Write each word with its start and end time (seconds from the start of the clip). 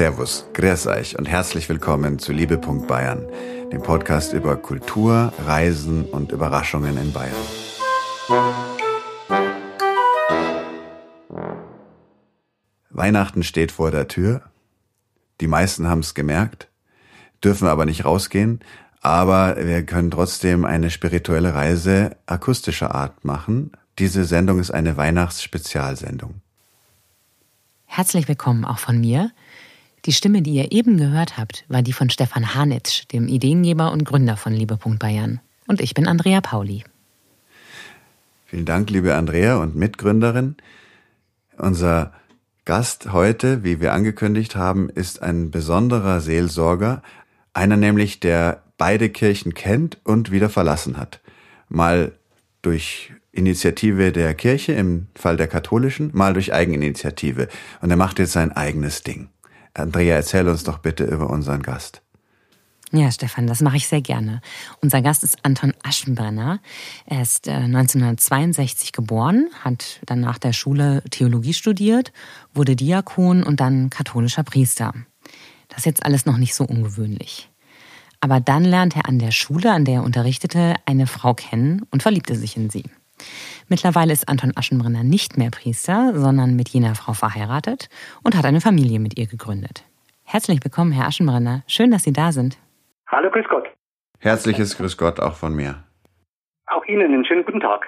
Servus, 0.00 0.46
grüß 0.54 0.86
euch 0.86 1.18
und 1.18 1.28
herzlich 1.28 1.68
willkommen 1.68 2.18
zu 2.18 2.32
Liebe. 2.32 2.56
Bayern, 2.56 3.22
dem 3.70 3.82
Podcast 3.82 4.32
über 4.32 4.56
Kultur, 4.56 5.30
Reisen 5.44 6.06
und 6.06 6.32
Überraschungen 6.32 6.96
in 6.96 7.12
Bayern. 7.12 7.36
Weihnachten 12.88 13.42
steht 13.42 13.72
vor 13.72 13.90
der 13.90 14.08
Tür. 14.08 14.44
Die 15.42 15.48
meisten 15.48 15.86
haben 15.86 16.00
es 16.00 16.14
gemerkt, 16.14 16.70
dürfen 17.44 17.68
aber 17.68 17.84
nicht 17.84 18.06
rausgehen, 18.06 18.60
aber 19.02 19.54
wir 19.58 19.84
können 19.84 20.10
trotzdem 20.10 20.64
eine 20.64 20.88
spirituelle 20.88 21.52
Reise 21.52 22.16
akustischer 22.24 22.94
Art 22.94 23.26
machen. 23.26 23.72
Diese 23.98 24.24
Sendung 24.24 24.60
ist 24.60 24.70
eine 24.70 24.96
Weihnachtsspezialsendung. 24.96 26.40
Herzlich 27.84 28.28
willkommen 28.28 28.64
auch 28.64 28.78
von 28.78 28.98
mir. 28.98 29.32
Die 30.06 30.12
Stimme, 30.12 30.40
die 30.40 30.54
ihr 30.54 30.72
eben 30.72 30.96
gehört 30.96 31.36
habt, 31.36 31.64
war 31.68 31.82
die 31.82 31.92
von 31.92 32.08
Stefan 32.08 32.54
Hanitsch, 32.54 33.04
dem 33.12 33.28
Ideengeber 33.28 33.92
und 33.92 34.04
Gründer 34.04 34.36
von 34.36 34.52
Liebe. 34.52 34.78
Bayern. 34.98 35.40
Und 35.66 35.80
ich 35.80 35.94
bin 35.94 36.08
Andrea 36.08 36.40
Pauli. 36.40 36.84
Vielen 38.46 38.64
Dank, 38.64 38.90
liebe 38.90 39.14
Andrea 39.14 39.58
und 39.58 39.76
Mitgründerin. 39.76 40.56
Unser 41.56 42.12
Gast 42.64 43.12
heute, 43.12 43.62
wie 43.62 43.80
wir 43.80 43.92
angekündigt 43.92 44.56
haben, 44.56 44.88
ist 44.88 45.22
ein 45.22 45.50
besonderer 45.50 46.20
Seelsorger, 46.20 47.02
einer 47.52 47.76
nämlich, 47.76 48.20
der 48.20 48.62
beide 48.78 49.10
Kirchen 49.10 49.54
kennt 49.54 49.98
und 50.04 50.30
wieder 50.30 50.48
verlassen 50.48 50.96
hat. 50.96 51.20
Mal 51.68 52.12
durch 52.62 53.12
Initiative 53.32 54.12
der 54.12 54.34
Kirche 54.34 54.72
im 54.72 55.06
Fall 55.14 55.36
der 55.36 55.46
katholischen, 55.46 56.10
mal 56.12 56.32
durch 56.32 56.52
Eigeninitiative. 56.52 57.48
Und 57.80 57.90
er 57.90 57.96
macht 57.96 58.18
jetzt 58.18 58.32
sein 58.32 58.52
eigenes 58.52 59.02
Ding. 59.02 59.28
Andrea, 59.74 60.16
erzähl 60.16 60.48
uns 60.48 60.64
doch 60.64 60.78
bitte 60.78 61.04
über 61.04 61.30
unseren 61.30 61.62
Gast. 61.62 62.02
Ja, 62.92 63.12
Stefan, 63.12 63.46
das 63.46 63.60
mache 63.60 63.76
ich 63.76 63.86
sehr 63.86 64.00
gerne. 64.00 64.40
Unser 64.82 65.00
Gast 65.00 65.22
ist 65.22 65.44
Anton 65.44 65.74
Aschenbrenner. 65.84 66.58
Er 67.06 67.22
ist 67.22 67.48
1962 67.48 68.88
äh, 68.88 68.92
geboren, 68.92 69.48
hat 69.62 70.00
dann 70.06 70.20
nach 70.20 70.38
der 70.38 70.52
Schule 70.52 71.02
Theologie 71.10 71.54
studiert, 71.54 72.12
wurde 72.52 72.74
Diakon 72.74 73.44
und 73.44 73.60
dann 73.60 73.90
katholischer 73.90 74.42
Priester. 74.42 74.92
Das 75.68 75.78
ist 75.78 75.86
jetzt 75.86 76.04
alles 76.04 76.26
noch 76.26 76.36
nicht 76.36 76.54
so 76.54 76.64
ungewöhnlich. 76.64 77.48
Aber 78.20 78.40
dann 78.40 78.64
lernt 78.64 78.96
er 78.96 79.08
an 79.08 79.20
der 79.20 79.30
Schule, 79.30 79.72
an 79.72 79.84
der 79.84 79.96
er 79.96 80.02
unterrichtete, 80.02 80.74
eine 80.84 81.06
Frau 81.06 81.32
kennen 81.32 81.86
und 81.92 82.02
verliebte 82.02 82.34
sich 82.34 82.56
in 82.56 82.70
sie. 82.70 82.84
Mittlerweile 83.68 84.12
ist 84.12 84.28
Anton 84.28 84.52
Aschenbrenner 84.54 85.04
nicht 85.04 85.36
mehr 85.36 85.50
Priester, 85.50 86.12
sondern 86.14 86.56
mit 86.56 86.68
jener 86.68 86.94
Frau 86.94 87.12
verheiratet 87.12 87.88
und 88.22 88.36
hat 88.36 88.44
eine 88.44 88.60
Familie 88.60 88.98
mit 88.98 89.18
ihr 89.18 89.26
gegründet. 89.26 89.84
Herzlich 90.24 90.62
willkommen, 90.62 90.92
Herr 90.92 91.06
Aschenbrenner. 91.06 91.62
Schön, 91.66 91.90
dass 91.90 92.04
Sie 92.04 92.12
da 92.12 92.32
sind. 92.32 92.58
Hallo, 93.08 93.30
grüß 93.30 93.46
Gott. 93.48 93.68
Herzliches 94.18 94.76
Grüß 94.76 94.96
Gott 94.96 95.18
auch 95.18 95.34
von 95.34 95.54
mir. 95.54 95.82
Auch 96.66 96.84
Ihnen 96.86 97.12
einen 97.12 97.24
schönen 97.24 97.44
guten 97.44 97.60
Tag. 97.60 97.86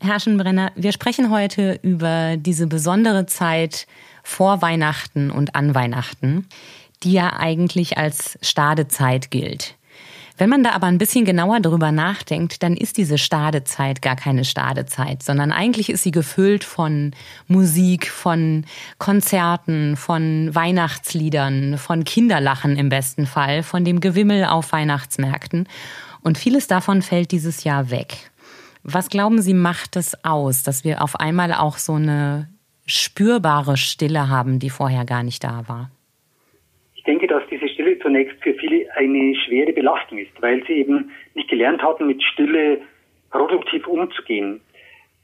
Herr 0.00 0.14
Aschenbrenner, 0.14 0.72
wir 0.76 0.92
sprechen 0.92 1.30
heute 1.30 1.78
über 1.82 2.36
diese 2.36 2.66
besondere 2.66 3.26
Zeit 3.26 3.86
vor 4.22 4.62
Weihnachten 4.62 5.30
und 5.30 5.54
an 5.54 5.74
Weihnachten, 5.74 6.48
die 7.02 7.12
ja 7.12 7.32
eigentlich 7.38 7.98
als 7.98 8.38
Stadezeit 8.42 9.30
gilt. 9.30 9.77
Wenn 10.38 10.50
man 10.50 10.62
da 10.62 10.70
aber 10.70 10.86
ein 10.86 10.98
bisschen 10.98 11.24
genauer 11.24 11.58
drüber 11.58 11.90
nachdenkt, 11.90 12.62
dann 12.62 12.76
ist 12.76 12.96
diese 12.96 13.18
Stadezeit 13.18 14.00
gar 14.02 14.14
keine 14.14 14.44
Stadezeit, 14.44 15.24
sondern 15.24 15.50
eigentlich 15.50 15.90
ist 15.90 16.04
sie 16.04 16.12
gefüllt 16.12 16.62
von 16.62 17.10
Musik, 17.48 18.06
von 18.06 18.64
Konzerten, 18.98 19.96
von 19.96 20.54
Weihnachtsliedern, 20.54 21.76
von 21.76 22.04
Kinderlachen 22.04 22.76
im 22.76 22.88
besten 22.88 23.26
Fall, 23.26 23.64
von 23.64 23.84
dem 23.84 23.98
Gewimmel 23.98 24.44
auf 24.44 24.70
Weihnachtsmärkten. 24.70 25.68
Und 26.22 26.38
vieles 26.38 26.68
davon 26.68 27.02
fällt 27.02 27.32
dieses 27.32 27.64
Jahr 27.64 27.90
weg. 27.90 28.30
Was 28.84 29.08
glauben 29.08 29.42
Sie, 29.42 29.54
macht 29.54 29.96
es 29.96 30.24
aus, 30.24 30.62
dass 30.62 30.84
wir 30.84 31.02
auf 31.02 31.18
einmal 31.18 31.52
auch 31.52 31.78
so 31.78 31.94
eine 31.94 32.48
spürbare 32.86 33.76
Stille 33.76 34.28
haben, 34.28 34.60
die 34.60 34.70
vorher 34.70 35.04
gar 35.04 35.24
nicht 35.24 35.42
da 35.42 35.64
war? 35.66 35.90
Ich 36.94 37.02
denke, 37.02 37.26
dass 37.26 37.42
zunächst 38.00 38.42
für 38.42 38.54
viele 38.54 38.86
eine 38.96 39.34
schwere 39.36 39.72
Belastung 39.72 40.18
ist, 40.18 40.30
weil 40.40 40.64
sie 40.66 40.74
eben 40.74 41.10
nicht 41.34 41.48
gelernt 41.48 41.82
hatten, 41.82 42.06
mit 42.06 42.22
Stille 42.22 42.80
produktiv 43.30 43.86
umzugehen. 43.86 44.60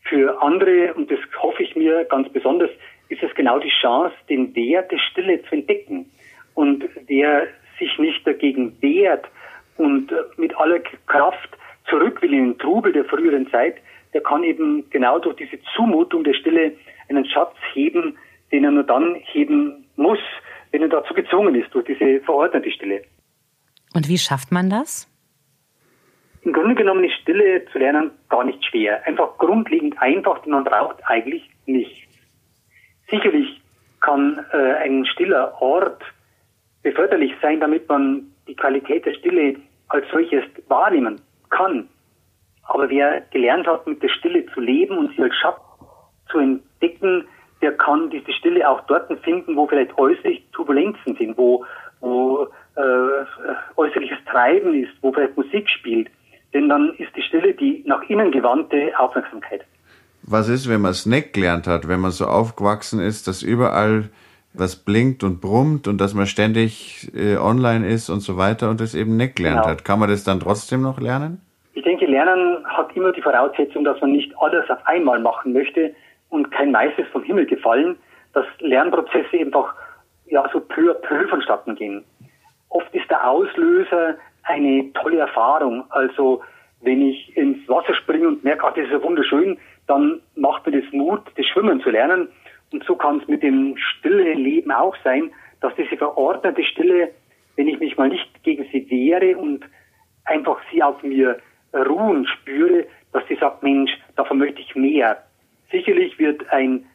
Für 0.03 0.41
andere, 0.43 0.95
und 0.95 1.11
das 1.11 1.19
hoffe 1.43 1.63
ich 1.63 1.75
mir 1.77 2.05
ganz 2.05 2.29
besonders, 2.29 2.71
ist 3.09 3.23
es 3.23 3.35
genau 3.35 3.59
die 3.59 3.73
Chance, 3.81 4.15
den 4.29 4.55
Wert 4.55 4.91
der 4.93 4.99
Stille 4.99 5.43
zu 5.45 5.55
entdecken. 5.55 6.11
Und 6.55 6.85
wer 7.07 7.47
sich 7.79 7.99
nicht 7.99 8.27
dagegen 8.27 8.77
wehrt 8.81 9.27
und 9.77 10.13
mit 10.37 10.57
aller 10.57 10.81
Kraft 11.07 11.51
zurück 11.89 12.23
will 12.23 12.33
in 12.33 12.51
den 12.51 12.59
Trubel 12.59 12.93
der 12.93 13.05
früheren 13.05 13.51
Zeit, 13.51 13.77
der 14.13 14.23
kann 14.23 14.45
eben 14.45 14.89
genau 14.91 15.19
durch 15.19 15.37
diese 15.37 15.59
Zumutung 15.75 16.25
der 16.25 16.35
Stille 16.35 16.73
einen 17.09 17.27
Schatz 17.27 17.55
heben, 17.73 18.17
den 18.53 18.65
er 18.65 18.71
nur 18.71 18.85
dann 18.85 19.17
heben 19.17 19.85
muss, 19.97 20.21
wenn 20.75 20.83
er 20.83 20.89
dazu 20.89 21.15
gezwungen 21.15 21.55
ist, 21.55 21.73
durch 21.73 21.85
diese 21.85 22.21
verordnete 22.23 22.69
Stille. 22.73 23.05
Und 23.95 24.09
wie 24.09 24.19
schafft 24.19 24.51
man 24.51 24.69
das? 24.69 25.09
Im 26.43 26.53
Grunde 26.53 26.75
genommen 26.75 27.05
ist 27.05 27.15
Stille 27.23 27.65
zu 27.67 27.79
lernen 27.79 28.11
gar 28.29 28.43
nicht 28.43 28.63
schwer. 28.65 29.07
Einfach 29.07 29.39
grundlegend 29.39 29.95
einfach, 30.03 30.43
denn 30.43 30.51
man 30.51 30.65
braucht 30.65 30.97
eigentlich 31.05 31.49
nichts. 31.67 32.09
Sicherlich 33.09 33.63
kann 34.01 34.45
äh, 34.53 34.75
ein 34.83 35.07
stiller 35.07 35.63
Ort 35.63 36.03
beförderlich 36.83 37.33
sein, 37.41 37.61
damit 37.61 37.89
man 37.89 38.27
die 38.49 38.57
Qualität 38.57 39.07
der 39.07 39.15
Stille 39.15 39.55
als 39.91 40.07
solches 40.11 40.43
wahrnehmen 40.67 41.21
kann. 41.51 41.89
Aber 42.65 42.91
wer 42.91 43.21
gelernt 43.31 43.69
hat, 43.69 43.87
mit 43.87 44.03
der 44.03 44.09
Stille 44.09 44.45
zu 44.47 44.61
leben 44.61 44.99
und 44.99 45.15
sie 45.15 45.23
als 45.23 45.37
Schatz 45.37 45.61
zu 46.33 46.39
entdecken, 46.41 47.29
der 47.65 47.73
kann 47.73 48.11
diese 48.11 48.31
Stille 48.33 48.69
auch 48.69 48.83
dort 48.83 49.11
finden, 49.21 49.57
wo 49.57 49.67
vielleicht 49.67 49.97
äußerlich 49.97 50.45
Turbulenzen 50.53 51.17
sind, 51.17 51.39
wo, 51.39 51.65
wo 52.01 52.47
äh, 52.77 53.25
äußerliches 53.77 54.19
Treiben 54.31 54.75
ist, 54.75 54.93
wo 55.01 55.13
vielleicht 55.13 55.35
Musik 55.35 55.67
spielt. 55.71 56.09
Denn 56.53 56.69
dann 56.69 56.91
ist 56.99 57.17
die 57.17 57.23
Stille 57.23 57.55
die 57.55 57.83
nach 57.87 58.03
innen 58.03 58.31
gewandte 58.31 58.93
Aufmerksamkeit. 58.99 59.63
Was 60.23 60.51
ist, 60.51 60.69
wenn 60.69 60.83
man 60.83 60.91
es 60.91 61.07
nicht 61.07 61.33
gelernt 61.33 61.67
hat, 61.67 61.89
wenn 61.89 62.01
man 62.01 62.11
so 62.11 62.27
aufgewachsen 62.27 63.01
ist, 63.01 63.29
dass 63.29 63.43
überall 63.43 64.11
was 64.53 64.77
blinkt 64.77 65.25
und 65.25 65.41
brummt 65.41 65.89
und 65.89 65.99
dass 65.99 66.13
man 66.13 66.27
ständig 66.27 67.11
äh, 67.15 67.39
online 67.39 67.87
ist 67.89 68.11
und 68.11 68.21
so 68.21 68.37
weiter 68.37 68.69
und 68.69 68.79
das 68.79 68.95
eben 68.95 69.17
nicht 69.17 69.37
gelernt 69.37 69.63
genau. 69.63 69.71
hat? 69.71 69.87
Kann 69.87 69.99
man 69.99 70.11
das 70.11 70.23
dann 70.23 70.39
trotzdem 70.39 70.83
noch 70.83 71.01
lernen? 71.01 71.41
Ich 71.73 71.83
denke, 71.83 72.05
Lernen 72.05 72.63
hat 72.67 72.95
immer 72.95 73.13
die 73.13 73.23
Voraussetzung, 73.23 73.85
dass 73.85 73.99
man 74.03 74.13
nicht 74.13 74.33
alles 74.39 74.69
auf 74.69 74.87
einmal 74.87 75.19
machen 75.19 75.55
möchte 75.55 75.95
und 76.35 76.51
kein 76.51 76.71
Meister 76.71 77.05
vom 77.13 77.23
Himmel 77.23 77.47
gefallen, 77.47 77.97
dass 78.33 78.47
Lernprozesse 78.59 79.39
einfach 79.39 79.75
ja 80.27 80.49
so 80.53 80.61
peu 80.61 80.91
à 80.91 80.95
peu 80.95 81.29
vonstatten 81.29 81.75
gehen 81.75 82.05
oft 82.75 82.93
ist 82.95 83.09
der 83.09 83.27
Auslöser 83.29 84.17
eine 84.43 84.93
tolle 84.93 85.19
Erfahrung. 85.19 85.85
Also 85.91 86.43
wenn 86.83 87.01
ich 87.09 87.35
ins 87.37 87.67
Wasser 87.69 87.95
springe 87.95 88.29
und 88.29 88.45
merke, 88.45 88.65
ach, 88.67 88.75
das 88.75 88.85
ist 88.85 88.93
ja 88.93 89.03
wunderschön, 89.03 89.57
dann 89.87 90.21
macht 90.35 90.67
mir 90.67 90.83
das 90.83 90.93
Mut, 90.93 91.23
das 91.37 91.47
Schwimmen 91.47 91.81
zu 91.81 91.91
lernen. 91.91 92.29
Und 92.73 92.85
so 92.85 92.97
kann 92.97 93.21
es 93.21 93.29
mit 93.29 93.43
dem 93.43 93.77
stille 93.77 94.35
Leben 94.35 94.73
auch 94.73 94.97
sein, 95.05 95.31
dass 95.61 95.75
diese 95.77 95.97
verordnete 95.97 96.65
Stille, 96.65 97.11
wenn 97.57 97.69
ich 97.69 97.79
mich 97.79 97.97
mal 97.97 98.09
nicht 98.09 98.43
gegen 98.43 98.67
sie 98.73 98.91
wehre 98.91 99.39
und 99.39 99.65
einfach 100.25 100.59
sie 100.71 100.83
auf 100.83 101.03
mir 101.03 101.39
ruhen 101.73 102.27
spüre, 102.27 102.87
dass 103.13 103.27
sie 103.29 103.37
sagt, 103.37 103.63
Mensch, 103.63 103.93
davon 104.17 104.39
möchte 104.39 104.61
ich 104.61 104.75
mehr. 104.75 105.23
Sicherlich 105.75 106.17
wird 106.21 106.49
ein 106.53 106.87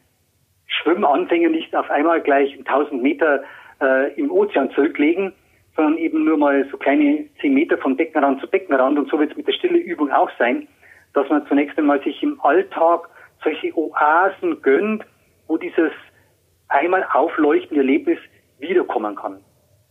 Schwimmanfänger 0.66 1.50
nicht 1.50 1.76
auf 1.76 1.90
einmal 1.90 2.22
gleich 2.22 2.56
1000 2.56 3.02
Meter 3.02 3.42
äh, 3.82 4.10
im 4.14 4.30
Ozean 4.30 4.70
zurücklegen, 4.70 5.34
sondern 5.76 5.98
eben 5.98 6.24
nur 6.24 6.38
mal 6.38 6.66
so 6.70 6.78
kleine 6.78 7.26
zehn 7.42 7.52
Meter 7.52 7.76
von 7.76 7.94
Beckenrand 7.94 8.40
zu 8.40 8.48
Beckenrand. 8.48 8.98
Und 8.98 9.10
so 9.10 9.18
wird 9.18 9.32
es 9.32 9.36
mit 9.36 9.46
der 9.46 9.52
stille 9.52 9.76
Übung 9.76 10.10
auch 10.10 10.30
sein, 10.38 10.66
dass 11.12 11.28
man 11.28 11.46
zunächst 11.46 11.76
einmal 11.76 12.02
sich 12.02 12.22
im 12.22 12.40
Alltag 12.40 13.10
solche 13.44 13.76
Oasen 13.76 14.62
gönnt, 14.62 15.04
wo 15.46 15.58
dieses 15.58 15.92
einmal 16.68 17.06
aufleuchtende 17.12 17.82
Erlebnis 17.82 18.18
wiederkommen 18.60 19.14
kann. 19.14 19.40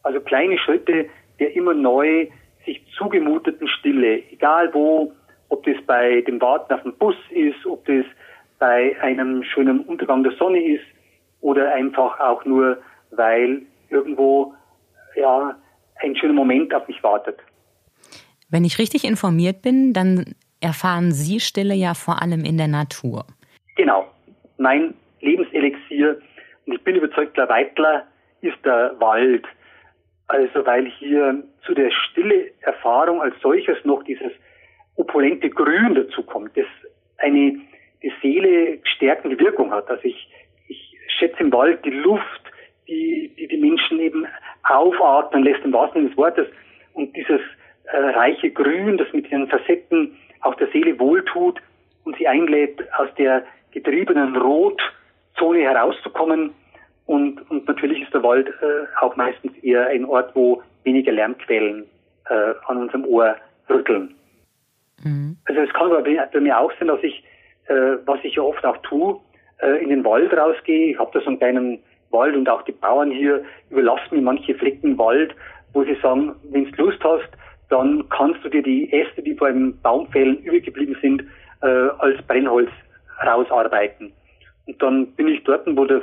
Also 0.01 0.19
kleine 0.19 0.57
Schritte 0.57 1.05
der 1.39 1.55
immer 1.55 1.75
neu 1.75 2.27
sich 2.65 2.83
zugemuteten 2.97 3.67
Stille, 3.67 4.23
egal 4.31 4.73
wo, 4.73 5.13
ob 5.49 5.63
das 5.63 5.77
bei 5.85 6.21
dem 6.21 6.41
Warten 6.41 6.73
auf 6.73 6.81
den 6.81 6.97
Bus 6.97 7.15
ist, 7.29 7.65
ob 7.67 7.85
das 7.85 8.05
bei 8.59 8.95
einem 9.01 9.43
schönen 9.43 9.81
Untergang 9.81 10.23
der 10.23 10.33
Sonne 10.33 10.61
ist 10.61 10.85
oder 11.41 11.73
einfach 11.73 12.19
auch 12.19 12.43
nur, 12.45 12.77
weil 13.11 13.63
irgendwo 13.89 14.53
ja 15.15 15.57
ein 16.01 16.15
schöner 16.15 16.33
Moment 16.33 16.73
auf 16.73 16.87
mich 16.87 17.01
wartet. 17.03 17.39
Wenn 18.49 18.65
ich 18.65 18.79
richtig 18.79 19.05
informiert 19.05 19.61
bin, 19.61 19.93
dann 19.93 20.35
erfahren 20.61 21.11
Sie 21.11 21.39
Stille 21.39 21.73
ja 21.73 21.93
vor 21.93 22.21
allem 22.21 22.43
in 22.43 22.57
der 22.57 22.67
Natur. 22.67 23.25
Genau. 23.75 24.07
Mein 24.57 24.93
Lebenselixier, 25.21 26.19
und 26.65 26.73
ich 26.73 26.83
bin 26.83 26.95
überzeugter 26.95 27.47
Weitler, 27.47 28.05
ist 28.41 28.57
der 28.65 28.95
Wald. 28.99 29.45
Also 30.27 30.65
weil 30.65 30.85
hier 30.85 31.43
zu 31.65 31.73
der 31.73 31.91
stille 31.91 32.51
Erfahrung 32.61 33.21
als 33.21 33.35
solches 33.41 33.77
noch 33.83 34.03
dieses 34.03 34.31
opulente 34.95 35.49
Grün 35.49 35.95
dazukommt, 35.95 36.55
das 36.55 36.65
eine 37.17 37.59
die 38.03 38.13
Seele 38.21 38.79
stärkende 38.83 39.39
Wirkung 39.39 39.71
hat. 39.71 39.89
Also 39.89 40.03
ich, 40.03 40.29
ich 40.67 40.97
schätze 41.17 41.39
im 41.39 41.51
Wald 41.51 41.83
die 41.85 41.91
Luft, 41.91 42.23
die, 42.87 43.31
die 43.37 43.47
die 43.47 43.57
Menschen 43.57 43.99
eben 43.99 44.25
aufatmen 44.63 45.43
lässt 45.43 45.63
im 45.63 45.73
wahrsten 45.73 46.01
Sinne 46.01 46.09
des 46.09 46.17
Wortes 46.17 46.47
und 46.93 47.15
dieses 47.15 47.41
äh, 47.85 47.97
reiche 47.97 48.51
Grün, 48.51 48.97
das 48.97 49.11
mit 49.13 49.31
ihren 49.31 49.47
Facetten 49.47 50.15
auch 50.41 50.55
der 50.55 50.67
Seele 50.67 50.99
wohltut 50.99 51.59
und 52.05 52.17
sie 52.17 52.27
einlädt, 52.27 52.81
aus 52.97 53.09
der 53.17 53.43
getriebenen 53.71 54.35
Rotzone 54.35 55.61
herauszukommen. 55.61 56.51
Und, 57.05 57.49
und 57.49 57.67
natürlich 57.67 58.01
ist 58.01 58.13
der 58.13 58.23
Wald 58.23 58.47
äh, 58.47 58.85
auch 59.01 59.15
meistens 59.15 59.55
eher 59.63 59.87
ein 59.87 60.05
Ort, 60.05 60.35
wo 60.35 60.61
weniger 60.83 61.11
Lärmquellen 61.11 61.85
äh, 62.29 62.53
an 62.67 62.77
unserem 62.77 63.05
Ohr 63.05 63.35
rütteln. 63.69 64.15
Mhm. 65.03 65.37
Also 65.45 65.61
es 65.61 65.73
kann 65.73 65.89
bei 65.89 66.39
mir 66.39 66.59
auch 66.59 66.71
sein, 66.79 66.87
dass 66.87 67.03
ich, 67.03 67.23
äh, 67.69 67.97
was 68.05 68.19
ich 68.23 68.35
ja 68.35 68.43
oft 68.43 68.65
auch 68.65 68.77
tue, 68.77 69.19
äh, 69.61 69.81
in 69.81 69.89
den 69.89 70.03
Wald 70.03 70.33
rausgehe. 70.33 70.91
Ich 70.91 70.99
habe 70.99 71.11
da 71.13 71.21
so 71.21 71.27
einen 71.27 71.39
kleinen 71.39 71.79
Wald 72.11 72.35
und 72.35 72.49
auch 72.49 72.63
die 72.63 72.71
Bauern 72.71 73.11
hier 73.11 73.43
überlassen 73.69 74.15
mir 74.15 74.21
manche 74.21 74.55
Flecken 74.55 74.97
Wald, 74.97 75.33
wo 75.73 75.83
sie 75.83 75.95
sagen, 76.01 76.35
wenn 76.51 76.69
du 76.71 76.83
Lust 76.83 77.03
hast, 77.03 77.29
dann 77.69 78.07
kannst 78.09 78.43
du 78.43 78.49
dir 78.49 78.63
die 78.63 78.91
Äste, 78.91 79.21
die 79.21 79.33
beim 79.33 79.79
Baumfällen 79.81 80.39
übergeblieben 80.39 80.97
sind, 81.01 81.23
äh, 81.61 81.67
als 81.99 82.19
Brennholz 82.23 82.69
rausarbeiten. 83.23 84.11
Und 84.65 84.81
dann 84.81 85.07
bin 85.13 85.27
ich 85.27 85.43
dort, 85.43 85.67
wo 85.67 85.85
der, 85.85 86.01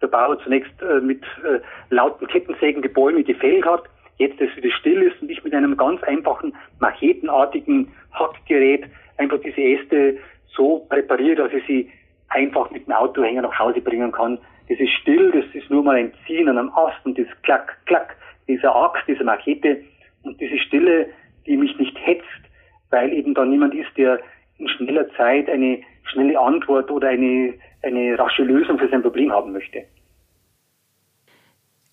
der 0.00 0.06
Bauer 0.06 0.38
zunächst 0.42 0.72
äh, 0.82 1.00
mit 1.00 1.22
äh, 1.44 1.60
lauten 1.90 2.26
Kettensägen 2.26 2.80
die 2.80 2.88
Bäume 2.88 3.22
gefällt 3.22 3.66
hat, 3.66 3.84
jetzt 4.16 4.40
es 4.40 4.56
wieder 4.56 4.70
still 4.70 5.02
ist 5.02 5.20
und 5.20 5.30
ich 5.30 5.42
mit 5.44 5.54
einem 5.54 5.76
ganz 5.76 6.02
einfachen 6.04 6.54
machetenartigen 6.78 7.92
Hackgerät 8.12 8.84
einfach 9.18 9.38
diese 9.40 9.60
Äste 9.60 10.18
so 10.56 10.86
präpariere, 10.88 11.36
dass 11.36 11.52
ich 11.52 11.66
sie 11.66 11.90
einfach 12.28 12.70
mit 12.70 12.86
dem 12.86 12.92
Autohänger 12.92 13.42
nach 13.42 13.58
Hause 13.58 13.80
bringen 13.80 14.12
kann. 14.12 14.38
Das 14.68 14.78
ist 14.78 14.92
still, 15.00 15.30
das 15.30 15.44
ist 15.54 15.70
nur 15.70 15.82
mal 15.82 15.96
ein 15.96 16.12
Ziehen 16.26 16.48
an 16.48 16.58
einem 16.58 16.70
Ast 16.70 17.04
und 17.04 17.18
das 17.18 17.26
Klack, 17.42 17.76
Klack, 17.86 18.16
dieser 18.48 18.74
Axt, 18.74 19.02
diese 19.06 19.24
Machete 19.24 19.82
und 20.22 20.40
diese 20.40 20.58
Stille, 20.58 21.08
die 21.46 21.56
mich 21.56 21.76
nicht 21.78 21.96
hetzt, 21.98 22.24
weil 22.90 23.12
eben 23.12 23.34
da 23.34 23.44
niemand 23.44 23.74
ist, 23.74 23.90
der 23.96 24.20
in 24.58 24.68
schneller 24.68 25.08
Zeit 25.16 25.48
eine 25.48 25.80
schnelle 26.04 26.38
Antwort 26.38 26.90
oder 26.90 27.08
eine, 27.08 27.54
eine 27.82 28.18
rasche 28.18 28.42
Lösung 28.42 28.78
für 28.78 28.88
sein 28.88 29.02
Problem 29.02 29.32
haben 29.32 29.52
möchte. 29.52 29.84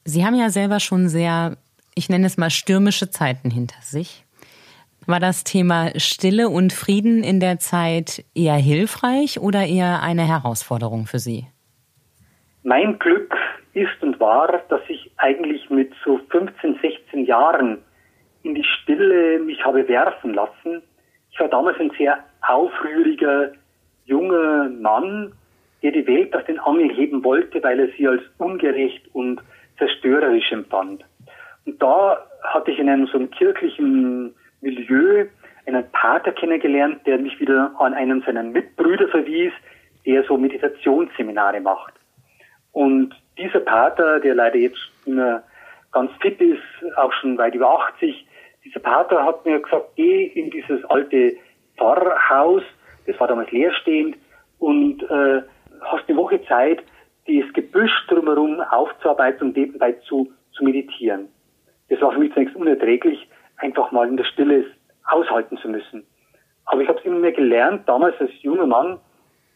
Sie 0.03 0.25
haben 0.25 0.35
ja 0.35 0.49
selber 0.49 0.79
schon 0.79 1.09
sehr, 1.09 1.57
ich 1.95 2.09
nenne 2.09 2.25
es 2.25 2.37
mal, 2.37 2.49
stürmische 2.49 3.09
Zeiten 3.09 3.51
hinter 3.51 3.81
sich. 3.81 4.25
War 5.07 5.19
das 5.19 5.43
Thema 5.43 5.89
Stille 5.97 6.47
und 6.47 6.73
Frieden 6.73 7.23
in 7.23 7.39
der 7.39 7.57
Zeit 7.57 8.23
eher 8.35 8.55
hilfreich 8.55 9.39
oder 9.39 9.65
eher 9.65 10.03
eine 10.03 10.27
Herausforderung 10.27 11.07
für 11.07 11.17
Sie? 11.17 11.47
Mein 12.63 12.99
Glück 12.99 13.35
ist 13.73 14.01
und 14.01 14.19
war, 14.19 14.61
dass 14.69 14.81
ich 14.87 15.11
eigentlich 15.17 15.71
mit 15.71 15.91
so 16.05 16.19
15, 16.29 16.79
16 16.81 17.25
Jahren 17.25 17.79
in 18.43 18.53
die 18.53 18.63
Stille 18.63 19.39
mich 19.39 19.65
habe 19.65 19.87
werfen 19.87 20.35
lassen. 20.35 20.83
Ich 21.31 21.39
war 21.39 21.47
damals 21.47 21.79
ein 21.79 21.91
sehr 21.97 22.23
aufrühriger 22.47 23.53
junger 24.05 24.69
Mann, 24.69 25.33
der 25.81 25.93
die 25.93 26.05
Welt 26.05 26.35
aus 26.35 26.45
den 26.45 26.59
Angeln 26.59 26.91
heben 26.91 27.23
wollte, 27.23 27.63
weil 27.63 27.79
er 27.79 27.87
sie 27.97 28.07
als 28.07 28.21
ungerecht 28.37 29.03
und 29.13 29.41
zerstörerisch 29.79 30.51
empfand. 30.51 31.03
Und 31.65 31.81
da 31.81 32.23
hatte 32.43 32.69
ich 32.69 32.77
in 32.77 32.89
einem 32.89 33.07
so 33.07 33.17
einem 33.17 33.31
kirchlichen 33.31 34.35
Milieu 34.61 35.25
einen 35.65 35.89
Pater 35.91 36.31
kennengelernt, 36.31 37.05
der 37.05 37.17
mich 37.17 37.39
wieder 37.39 37.71
an 37.77 37.93
einen 37.93 38.21
seiner 38.21 38.43
Mitbrüder 38.43 39.07
verwies, 39.09 39.53
der 40.05 40.23
so 40.23 40.37
Meditationsseminare 40.37 41.59
macht. 41.61 41.93
Und 42.71 43.15
dieser 43.37 43.59
Pater, 43.59 44.19
der 44.19 44.35
leider 44.35 44.57
jetzt 44.57 44.79
immer 45.05 45.43
ganz 45.91 46.11
fit 46.21 46.39
ist, 46.39 46.61
auch 46.95 47.11
schon 47.13 47.37
weit 47.37 47.55
über 47.55 47.69
80, 47.87 48.25
dieser 48.63 48.79
Pater 48.79 49.25
hat 49.25 49.45
mir 49.45 49.59
gesagt, 49.59 49.95
geh 49.95 50.25
in 50.25 50.49
dieses 50.51 50.83
alte 50.85 51.35
Pfarrhaus, 51.77 52.63
das 53.07 53.19
war 53.19 53.27
damals 53.27 53.51
leerstehend, 53.51 54.15
und 54.59 55.01
äh, 55.03 55.41
hast 55.81 56.07
eine 56.07 56.17
Woche 56.17 56.43
Zeit, 56.45 56.83
das 57.27 57.53
Gebüsch 57.53 57.91
drumherum 58.07 58.59
aufzuarbeiten 58.61 59.47
und 59.47 59.57
nebenbei 59.57 59.93
zu, 60.07 60.31
zu 60.53 60.63
meditieren. 60.63 61.27
Das 61.89 62.01
war 62.01 62.11
für 62.11 62.19
mich 62.19 62.33
zunächst 62.33 62.55
unerträglich, 62.55 63.27
einfach 63.61 63.91
mal 63.91 64.07
in 64.07 64.17
der 64.17 64.25
Stille 64.25 64.65
aushalten 65.05 65.57
zu 65.57 65.69
müssen. 65.69 66.05
Aber 66.65 66.81
ich 66.81 66.87
habe 66.87 66.99
es 66.99 67.05
immer 67.05 67.19
mehr 67.19 67.31
gelernt, 67.31 67.87
damals 67.87 68.19
als 68.19 68.31
junger 68.41 68.67
Mann, 68.67 68.99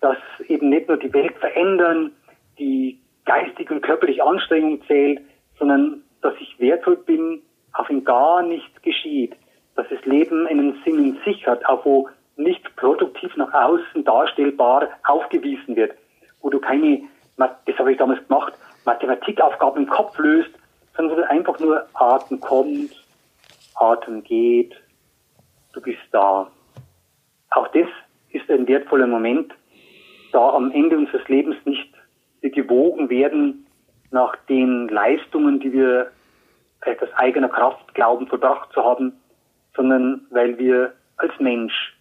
dass 0.02 0.18
eben 0.48 0.70
nicht 0.70 0.88
nur 0.88 0.98
die 0.98 1.14
Welt 1.14 1.36
verändern, 1.38 2.12
die 2.60 3.00
geistig 3.26 3.72
und 3.72 3.82
körperlich 3.82 4.22
Anstrengung 4.22 4.82
zählt, 4.88 5.22
sondern 5.58 6.04
dass 6.22 6.34
ich 6.40 6.60
wertvoll 6.60 6.98
bin, 6.98 7.42
auch 7.74 7.90
wenn 7.90 8.04
gar 8.04 8.42
nichts 8.44 8.82
geschieht, 8.82 9.36
dass 9.76 9.88
das 9.90 10.04
Leben 10.06 10.48
einen 10.48 10.82
Sinn 10.84 11.00
in 11.00 11.18
sich 11.26 11.46
hat, 11.48 11.66
auch 11.66 11.86
wo 11.86 12.10
nicht 12.38 12.76
produktiv 12.76 13.36
nach 13.38 13.54
außen 13.54 14.04
darstellbar 14.04 14.90
aufgewiesen 15.06 15.76
wird, 15.76 15.94
wo 16.42 16.50
du 16.50 16.60
keine, 16.60 17.02
das 17.38 17.78
habe 17.78 17.92
ich 17.92 17.98
damals 17.98 18.26
gemacht, 18.28 18.54
Mathematikaufgaben 18.86 19.84
im 19.84 19.90
Kopf 19.90 20.18
löst, 20.18 20.52
sondern 20.96 21.18
wo 21.18 21.22
du 21.22 21.30
einfach 21.30 21.60
nur 21.60 21.86
Atem 21.94 22.40
kommt, 22.40 22.92
Atem 23.76 24.24
geht, 24.24 24.74
du 25.74 25.82
bist 25.82 26.00
da. 26.12 26.50
Auch 27.52 27.68
das 27.70 27.88
ist 28.30 28.50
ein 28.50 28.68
wertvoller 28.68 29.08
Moment, 29.08 29.54
da 30.32 30.50
am 30.50 30.72
Ende 30.72 30.98
unseres 30.98 31.28
Lebens 31.28 31.56
nicht 31.66 31.94
gewogen 32.42 33.10
werden 33.10 33.66
nach 34.12 34.36
den 34.48 34.88
Leistungen, 34.90 35.60
die 35.60 35.72
wir 35.74 36.12
vielleicht 36.82 37.02
aus 37.02 37.14
eigener 37.16 37.50
Kraft 37.50 37.94
glauben, 37.94 38.28
vollbracht 38.28 38.72
zu 38.74 38.84
haben, 38.84 39.14
sondern 39.76 40.28
weil 40.30 40.58
wir 40.58 40.94
als 41.18 41.32
Mensch 41.40 41.98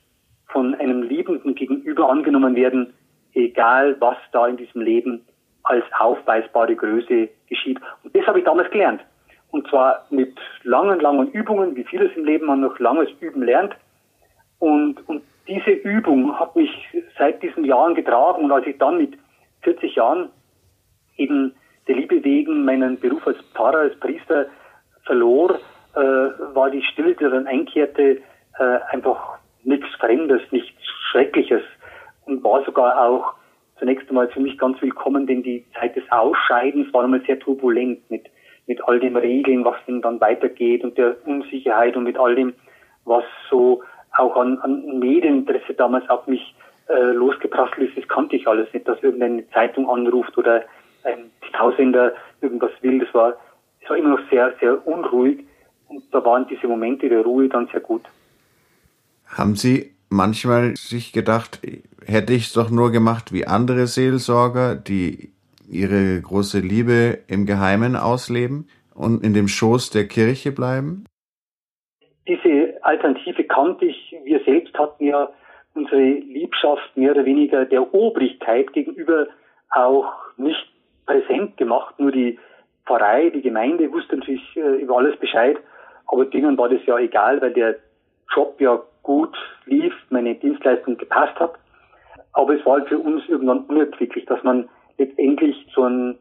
von 0.49 0.75
einem 0.75 1.03
Liebenden 1.03 1.55
gegenüber 1.55 2.11
angenommen 2.11 2.55
werden, 2.55 2.93
egal 3.33 3.97
was 4.01 4.17
da 4.33 4.47
in 4.47 4.57
diesem 4.57 4.83
Leben 4.83 5.25
als 5.65 5.85
aufweisbare 5.99 6.77
Größe 6.77 7.29
geschieht. 7.49 7.81
Und 8.03 8.15
das 8.15 8.27
habe 8.27 8.39
ich 8.39 8.45
damals 8.45 8.71
gelernt. 8.71 9.01
Und 9.55 9.69
zwar 9.69 10.05
mit 10.11 10.37
langen, 10.65 10.99
langen 10.99 11.31
Übungen, 11.31 11.77
wie 11.77 11.85
vieles 11.85 12.11
im 12.17 12.25
Leben 12.25 12.47
man 12.47 12.63
noch 12.63 12.77
langes 12.81 13.09
Üben 13.21 13.45
lernt. 13.45 13.73
Und, 14.59 14.97
und 15.09 15.23
diese 15.47 15.71
Übung 15.71 16.37
hat 16.41 16.57
mich 16.57 16.73
seit 17.17 17.41
diesen 17.41 17.65
Jahren 17.65 17.95
getragen. 17.95 18.43
Und 18.43 18.51
als 18.51 18.67
ich 18.67 18.77
dann 18.79 18.99
mit 18.99 19.17
40 19.63 19.95
Jahren 19.95 20.29
eben 21.17 21.55
der 21.87 21.95
Liebe 21.95 22.25
wegen 22.25 22.65
meinen 22.65 22.99
Beruf 22.99 23.25
als 23.29 23.37
Pfarrer, 23.55 23.79
als 23.79 24.01
Priester 24.01 24.47
verlor, 25.05 25.61
äh, 25.95 26.01
war 26.01 26.71
die 26.71 26.83
Stille, 26.83 27.15
die 27.15 27.23
dann 27.23 27.47
einkehrte, 27.47 28.19
äh, 28.59 28.79
einfach 28.91 29.39
nichts 29.63 29.87
Fremdes, 30.01 30.43
nichts 30.51 30.83
Schreckliches 31.13 31.63
und 32.27 32.43
war 32.43 32.65
sogar 32.65 33.01
auch 33.01 33.35
zunächst 33.79 34.09
einmal 34.09 34.27
für 34.31 34.41
mich 34.41 34.59
ganz 34.59 34.83
willkommen, 34.83 35.29
denn 35.29 35.45
die 35.45 35.65
Zeit 35.79 35.95
des 35.95 36.11
Ausscheidens 36.11 36.93
war 36.93 37.05
einmal 37.05 37.23
sehr 37.25 37.39
turbulent 37.39 38.11
mit, 38.11 38.27
mit 38.67 38.83
all 38.87 39.01
den 39.01 39.17
Regeln, 39.17 39.65
was 39.65 39.77
denn 39.87 40.01
dann 40.01 40.21
weitergeht 40.21 40.85
und 40.85 40.97
der 40.97 41.17
Unsicherheit 41.27 41.97
und 41.97 42.05
mit 42.05 42.19
all 42.19 42.35
dem, 42.35 42.55
was 43.05 43.25
so 43.51 43.83
auch 44.17 44.37
an, 44.37 44.59
an 44.59 44.99
Medieninteresse 44.99 45.75
damals 45.75 46.09
auf 46.09 46.27
mich 46.27 46.55
äh, 46.89 47.13
losgeprasselt 47.13 47.89
ist, 47.89 47.97
das 47.97 48.09
kannte 48.09 48.37
ich 48.37 48.47
alles 48.47 48.73
nicht, 48.73 48.87
dass 48.87 49.03
irgendeine 49.03 49.49
Zeitung 49.51 49.89
anruft 49.89 50.37
oder 50.39 50.63
ein 51.05 51.31
Tausender 51.53 52.13
irgendwas 52.41 52.71
will. 52.83 53.01
Das 53.01 53.13
war, 53.15 53.37
das 53.81 53.91
war 53.91 53.97
immer 53.97 54.11
noch 54.11 54.31
sehr, 54.31 54.55
sehr 54.61 54.87
unruhig. 54.87 55.45
Und 55.89 56.03
da 56.13 56.25
waren 56.25 56.47
diese 56.49 56.67
Momente 56.67 57.09
der 57.09 57.23
Ruhe 57.23 57.49
dann 57.49 57.69
sehr 57.69 57.81
gut. 57.81 58.03
Haben 59.27 59.55
Sie 59.57 59.95
manchmal 60.09 60.77
sich 60.77 61.13
gedacht, 61.13 61.61
hätte 62.05 62.33
ich 62.33 62.47
es 62.47 62.53
doch 62.53 62.71
nur 62.71 62.91
gemacht 62.91 63.33
wie 63.33 63.47
andere 63.47 63.87
Seelsorger, 63.87 64.75
die 64.75 65.34
ihre 65.75 66.21
große 66.21 66.61
Liebe 66.61 67.19
im 67.27 67.47
Geheimen 67.47 67.97
ausleben 67.97 68.69
und 68.95 69.25
in 69.25 69.35
dem 69.35 69.49
Schoß 69.49 69.91
der 69.91 70.07
Kirche 70.07 70.53
bleiben? 70.53 71.05
Diese 72.27 72.79
Alternative 72.83 73.45
kannte 73.45 73.87
ich. 73.87 74.17
Wir 74.25 74.41
selbst 74.45 74.79
hatten 74.79 75.05
ja 75.05 75.29
unsere 75.75 76.01
Liebschaft 76.01 76.97
mehr 76.97 77.13
oder 77.13 77.25
weniger 77.25 77.65
der 77.65 77.93
Obrigkeit 77.93 78.73
gegenüber 78.73 79.27
auch 79.71 80.13
nicht 80.37 80.67
präsent 81.07 81.57
gemacht. 81.57 81.99
Nur 81.99 82.13
die 82.13 82.39
Pfarrei, 82.87 83.31
die 83.31 83.43
Gemeinde 83.43 83.93
wusste 83.93 84.17
natürlich 84.17 84.57
äh, 84.57 84.83
über 84.83 84.99
alles 84.99 85.19
Bescheid, 85.19 85.57
aber 86.07 86.25
denen 86.27 86.57
war 86.57 86.69
das 86.69 86.85
ja 86.87 86.99
egal, 86.99 87.41
weil 87.41 87.53
der 87.53 87.77
Job 88.35 88.61
ja 88.61 88.81
gut 89.03 89.37
lief, 89.67 89.93
meine 90.11 90.35
Dienstleistung 90.35 90.97
gepasst 90.97 91.39
hat. 91.39 91.55
Aber 92.33 92.55
es 92.55 92.65
war 92.67 92.75
halt 92.75 92.89
für 92.89 92.99
uns 92.99 93.23
irgendwann 93.29 93.65
unerquicklich, 93.65 94.25
dass 94.27 94.43
man 94.43 94.69
letztendlich 94.99 95.67
so 95.75 95.85
ein 95.85 96.19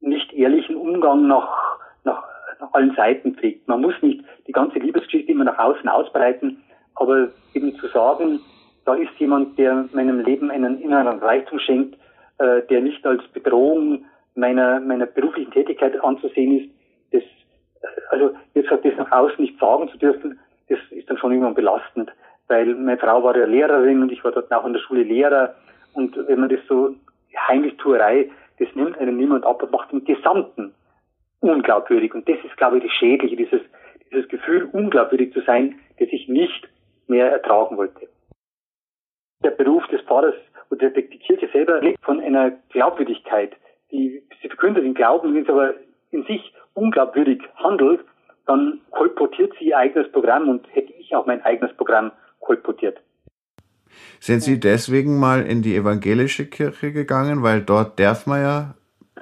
nicht 0.00 0.32
ehrlichen 0.32 0.76
Umgang 0.76 1.26
nach, 1.26 1.78
nach, 2.04 2.22
nach 2.60 2.72
allen 2.74 2.94
Seiten 2.94 3.34
pflegt. 3.34 3.66
Man 3.68 3.80
muss 3.80 3.94
nicht 4.02 4.24
die 4.46 4.52
ganze 4.52 4.78
Liebesgeschichte 4.78 5.32
immer 5.32 5.44
nach 5.44 5.58
außen 5.58 5.88
ausbreiten, 5.88 6.62
aber 6.94 7.28
eben 7.54 7.74
zu 7.76 7.88
sagen, 7.88 8.40
da 8.84 8.94
ist 8.94 9.12
jemand, 9.18 9.58
der 9.58 9.88
meinem 9.92 10.20
Leben 10.20 10.50
einen 10.50 10.80
inneren 10.80 11.18
Reichtum 11.18 11.58
schenkt, 11.58 11.96
äh, 12.38 12.62
der 12.68 12.80
nicht 12.80 13.04
als 13.06 13.22
Bedrohung 13.28 14.04
meiner, 14.34 14.80
meiner 14.80 15.06
beruflichen 15.06 15.52
Tätigkeit 15.52 16.02
anzusehen 16.02 16.58
ist, 16.58 16.70
das, 17.12 17.22
äh, 17.22 18.00
also 18.10 18.34
wie 18.52 18.62
gesagt, 18.62 18.84
das 18.84 18.96
nach 18.96 19.10
außen 19.10 19.42
nicht 19.42 19.58
sagen 19.58 19.88
zu 19.88 19.98
dürfen, 19.98 20.38
das 20.68 20.78
ist 20.90 21.08
dann 21.08 21.18
schon 21.18 21.32
irgendwann 21.32 21.54
belastend, 21.54 22.12
weil 22.48 22.74
meine 22.74 22.98
Frau 22.98 23.22
war 23.22 23.36
ja 23.36 23.46
Lehrerin 23.46 24.02
und 24.02 24.12
ich 24.12 24.22
war 24.24 24.32
dort 24.32 24.52
auch 24.52 24.66
in 24.66 24.72
der 24.72 24.80
Schule 24.80 25.02
Lehrer 25.02 25.54
und 25.94 26.16
wenn 26.28 26.40
man 26.40 26.48
das 26.48 26.60
so 26.68 26.94
heimlich 27.36 27.76
Tuerei, 27.76 28.30
das 28.58 28.68
nimmt 28.74 28.98
einem 28.98 29.16
niemand 29.16 29.44
ab 29.44 29.62
und 29.62 29.72
macht 29.72 29.92
den 29.92 30.04
Gesamten 30.04 30.74
unglaubwürdig 31.40 32.14
und 32.14 32.28
das 32.28 32.36
ist, 32.44 32.56
glaube 32.56 32.78
ich, 32.78 32.84
das 32.84 32.92
Schädliche, 32.92 33.36
dieses, 33.36 33.60
dieses 34.10 34.28
Gefühl, 34.28 34.68
unglaubwürdig 34.72 35.32
zu 35.32 35.40
sein, 35.42 35.78
das 35.98 36.08
ich 36.10 36.28
nicht 36.28 36.68
mehr 37.06 37.30
ertragen 37.30 37.76
wollte. 37.76 38.08
Der 39.42 39.50
Beruf 39.50 39.86
des 39.88 40.00
Pfarrers 40.02 40.34
oder 40.70 40.90
die 40.90 41.02
Kirche 41.02 41.48
selber 41.52 41.80
lebt 41.80 42.02
von 42.02 42.20
einer 42.20 42.52
Glaubwürdigkeit, 42.70 43.52
die 43.90 44.22
sie 44.40 44.48
verkündet 44.48 44.84
den 44.84 44.94
Glauben, 44.94 45.34
wenn 45.34 45.44
sie 45.44 45.50
aber 45.50 45.74
in 46.10 46.24
sich 46.24 46.54
unglaubwürdig 46.72 47.42
handelt, 47.56 48.00
dann 48.46 48.80
kolportiert 48.90 49.52
sie 49.58 49.66
ihr 49.66 49.78
eigenes 49.78 50.10
Programm 50.12 50.48
und 50.48 50.66
hätte 50.74 50.92
ich 50.94 51.14
auch 51.14 51.26
mein 51.26 51.42
eigenes 51.42 51.74
Programm 51.76 52.12
kolportiert. 52.40 52.98
Sind 54.20 54.40
Sie 54.40 54.60
deswegen 54.60 55.18
mal 55.18 55.42
in 55.42 55.62
die 55.62 55.76
evangelische 55.76 56.46
Kirche 56.46 56.92
gegangen, 56.92 57.42
weil 57.42 57.60
dort 57.60 57.98
darf 57.98 58.26
man 58.26 58.42
ja 58.42 58.74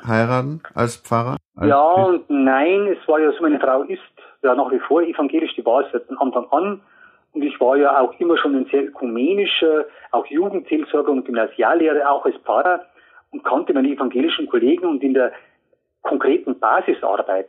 heiraten 0.06 0.62
als 0.74 0.96
Pfarrer? 0.96 1.36
Als 1.56 1.68
ja 1.68 1.82
und 1.82 2.28
nein, 2.28 2.86
es 2.86 3.08
war 3.08 3.20
ja 3.20 3.32
so, 3.32 3.42
meine 3.42 3.60
Frau 3.60 3.82
ist 3.82 4.00
ja 4.42 4.54
nach 4.54 4.70
wie 4.70 4.80
vor 4.80 5.02
evangelisch, 5.02 5.54
die 5.56 5.64
war 5.64 5.84
es 5.84 5.92
seit 5.92 6.08
Anfang 6.18 6.46
an. 6.50 6.80
Und 7.32 7.42
ich 7.42 7.58
war 7.60 7.76
ja 7.76 7.98
auch 7.98 8.12
immer 8.20 8.36
schon 8.36 8.54
ein 8.54 8.66
sehr 8.70 8.84
ökumenischer, 8.84 9.86
auch 10.10 10.26
Jugendseelsorger 10.26 11.10
und 11.10 11.24
Gymnasiallehrer, 11.24 12.10
auch 12.10 12.26
als 12.26 12.36
Pfarrer 12.44 12.84
und 13.30 13.44
kannte 13.44 13.72
meine 13.72 13.88
evangelischen 13.88 14.46
Kollegen 14.46 14.86
und 14.86 15.02
in 15.02 15.14
der 15.14 15.32
konkreten 16.02 16.58
Basisarbeit 16.58 17.48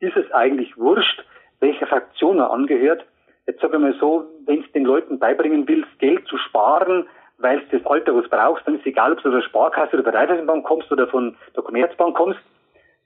ist 0.00 0.16
es 0.16 0.30
eigentlich 0.32 0.76
wurscht, 0.78 1.24
welcher 1.60 1.86
Fraktion 1.86 2.38
er 2.38 2.50
angehört. 2.50 3.04
Jetzt 3.48 3.62
sage 3.62 3.78
ich 3.78 3.82
mal 3.82 3.94
so, 3.98 4.26
wenn 4.44 4.62
es 4.62 4.70
den 4.72 4.84
Leuten 4.84 5.18
beibringen 5.18 5.66
willst, 5.66 5.88
Geld 5.98 6.26
zu 6.28 6.36
sparen, 6.36 7.06
weil 7.38 7.60
du 7.70 7.78
das 7.78 7.86
Alter 7.86 8.14
was 8.14 8.28
brauchst, 8.28 8.66
dann 8.66 8.76
ist 8.76 8.84
egal, 8.84 9.12
ob 9.12 9.18
du 9.18 9.22
von 9.22 9.32
der 9.32 9.42
Sparkasse 9.42 9.94
oder 9.94 10.02
der 10.02 10.20
Raiffeisenbank 10.20 10.66
kommst 10.66 10.92
oder 10.92 11.08
von 11.08 11.34
der 11.56 11.62
Commerzbank 11.62 12.14
kommst. 12.14 12.40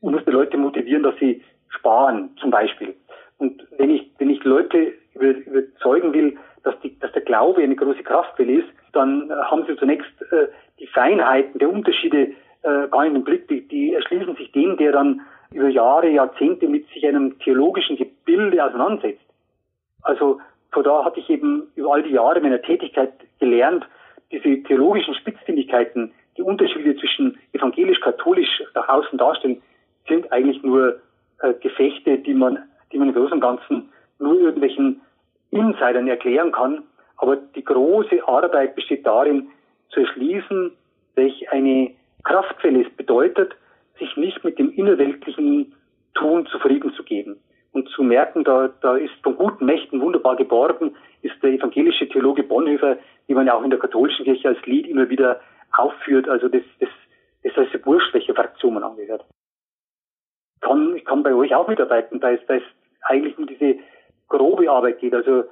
Du 0.00 0.10
musst 0.10 0.26
die 0.26 0.32
Leute 0.32 0.56
motivieren, 0.56 1.04
dass 1.04 1.14
sie 1.20 1.44
sparen, 1.68 2.36
zum 2.40 2.50
Beispiel. 2.50 2.92
Und 3.38 3.64
wenn 3.78 3.90
ich, 3.90 4.10
wenn 4.18 4.30
ich 4.30 4.42
Leute 4.42 4.94
überzeugen 5.14 6.12
will, 6.12 6.36
dass, 6.64 6.74
die, 6.80 6.98
dass 6.98 7.12
der 7.12 7.22
Glaube 7.22 7.62
eine 7.62 7.76
große 7.76 8.02
Kraftquelle 8.02 8.62
ist, 8.62 8.68
dann 8.92 9.30
äh, 9.30 9.34
haben 9.34 9.64
sie 9.66 9.76
zunächst 9.76 10.10
äh, 10.32 10.48
die 10.80 10.88
Feinheiten 10.88 11.58
der 11.60 11.70
Unterschiede 11.70 12.32
äh, 12.62 12.88
gar 12.90 13.04
nicht 13.04 13.14
im 13.14 13.24
Blick. 13.24 13.46
Die, 13.46 13.66
die 13.68 13.94
erschließen 13.94 14.34
sich 14.34 14.50
dem, 14.50 14.76
der 14.76 14.90
dann 14.90 15.20
über 15.52 15.68
Jahre, 15.68 16.08
Jahrzehnte 16.08 16.66
mit 16.66 16.88
sich 16.88 17.06
einem 17.06 17.38
theologischen 17.38 17.96
Gebilde 17.96 18.64
auseinandersetzt. 18.64 19.21
Also 20.02 20.40
von 20.72 20.84
da 20.84 21.04
hatte 21.04 21.20
ich 21.20 21.28
eben 21.28 21.68
über 21.74 21.92
all 21.92 22.02
die 22.02 22.12
Jahre 22.12 22.40
meiner 22.40 22.60
Tätigkeit 22.60 23.12
gelernt, 23.38 23.86
diese 24.30 24.62
theologischen 24.62 25.14
Spitzfindigkeiten, 25.14 26.12
die 26.36 26.42
Unterschiede 26.42 26.96
zwischen 26.96 27.38
evangelisch-katholisch 27.52 28.62
nach 28.74 28.88
außen 28.88 29.18
darstellen, 29.18 29.62
sind 30.08 30.32
eigentlich 30.32 30.62
nur 30.62 31.00
äh, 31.40 31.52
Gefechte, 31.60 32.18
die 32.18 32.32
man, 32.32 32.58
die 32.90 32.98
man 32.98 33.08
im 33.08 33.14
Großen 33.14 33.34
und 33.34 33.40
Ganzen 33.40 33.90
nur 34.18 34.40
irgendwelchen 34.40 35.02
Insidern 35.50 36.08
erklären 36.08 36.52
kann. 36.52 36.82
Aber 37.18 37.36
die 37.36 37.62
große 37.64 38.26
Arbeit 38.26 38.74
besteht 38.74 39.06
darin, 39.06 39.48
zu 39.90 40.00
erschließen, 40.00 40.72
welch 41.14 41.52
eine 41.52 41.90
Kraftquelle 42.24 42.86
es 42.86 42.96
bedeutet, 42.96 43.54
sich 43.98 44.16
nicht 44.16 44.42
mit 44.42 44.58
dem 44.58 44.70
innerweltlichen 44.70 45.74
Tun 46.14 46.46
zufrieden 46.46 46.94
zu 46.94 47.02
geben 47.02 47.36
und 47.72 47.88
zu 47.88 48.02
merken, 48.02 48.44
da, 48.44 48.68
da 48.80 48.96
ist 48.96 49.14
von 49.22 49.36
guten 49.36 49.64
Mächten 49.64 50.00
wunderbar 50.00 50.36
geborgen, 50.36 50.94
ist 51.22 51.42
der 51.42 51.50
evangelische 51.50 52.08
Theologe 52.08 52.42
Bonhoeffer, 52.42 52.98
die 53.28 53.34
man 53.34 53.46
ja 53.46 53.54
auch 53.54 53.62
in 53.62 53.70
der 53.70 53.78
katholischen 53.78 54.24
Kirche 54.24 54.48
als 54.48 54.64
Lied 54.66 54.86
immer 54.86 55.08
wieder 55.08 55.40
aufführt. 55.72 56.28
Also 56.28 56.48
das, 56.48 56.62
das, 56.80 56.88
das 57.42 57.56
heißt 57.56 57.86
wurscht, 57.86 58.12
welche 58.12 58.34
Fraktion 58.34 58.74
man 58.74 58.84
angehört. 58.84 59.24
Kann, 60.60 60.96
ich 60.96 61.04
kann 61.04 61.22
bei 61.22 61.34
euch 61.34 61.54
auch 61.54 61.66
mitarbeiten, 61.66 62.20
da 62.20 62.30
ist, 62.30 62.44
da 62.48 62.54
ist 62.54 62.66
eigentlich 63.02 63.36
nur 63.38 63.46
diese 63.46 63.78
grobe 64.28 64.70
Arbeit 64.70 65.00
geht. 65.00 65.14
Also 65.14 65.44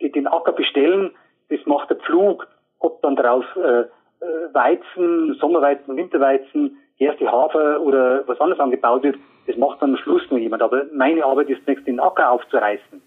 den 0.00 0.26
Acker 0.26 0.52
bestellen, 0.52 1.10
das 1.50 1.60
macht 1.66 1.90
der 1.90 1.96
Pflug, 1.96 2.46
ob 2.78 3.02
dann 3.02 3.16
daraus 3.16 3.44
äh, 3.56 3.80
äh, 3.80 4.54
Weizen, 4.54 5.34
Sommerweizen, 5.40 5.96
Winterweizen, 5.96 6.78
erste 6.98 7.30
Hafer 7.30 7.80
oder 7.80 8.26
was 8.26 8.40
anderes 8.40 8.60
angebaut 8.60 9.02
wird, 9.02 9.16
das 9.46 9.56
macht 9.56 9.80
dann 9.80 9.90
am 9.90 9.96
Schluss 9.98 10.22
nur 10.30 10.38
jemand. 10.38 10.62
Aber 10.62 10.84
meine 10.92 11.24
Arbeit 11.24 11.48
ist 11.48 11.64
zunächst 11.64 11.86
den 11.86 12.00
Acker 12.00 12.30
aufzureißen. 12.30 13.02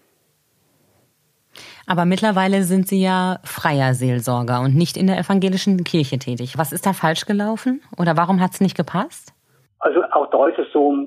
Aber 1.86 2.04
mittlerweile 2.04 2.62
sind 2.62 2.88
Sie 2.88 3.02
ja 3.02 3.38
freier 3.44 3.94
Seelsorger 3.94 4.60
und 4.60 4.74
nicht 4.74 4.96
in 4.96 5.06
der 5.06 5.18
evangelischen 5.18 5.84
Kirche 5.84 6.18
tätig. 6.18 6.56
Was 6.56 6.72
ist 6.72 6.86
da 6.86 6.92
falsch 6.92 7.26
gelaufen 7.26 7.82
oder 7.98 8.16
warum 8.16 8.40
hat 8.40 8.52
es 8.52 8.60
nicht 8.60 8.76
gepasst? 8.76 9.34
Also 9.80 10.02
auch 10.12 10.30
da 10.30 10.46
ist 10.48 10.58
es 10.58 10.72
so, 10.72 11.06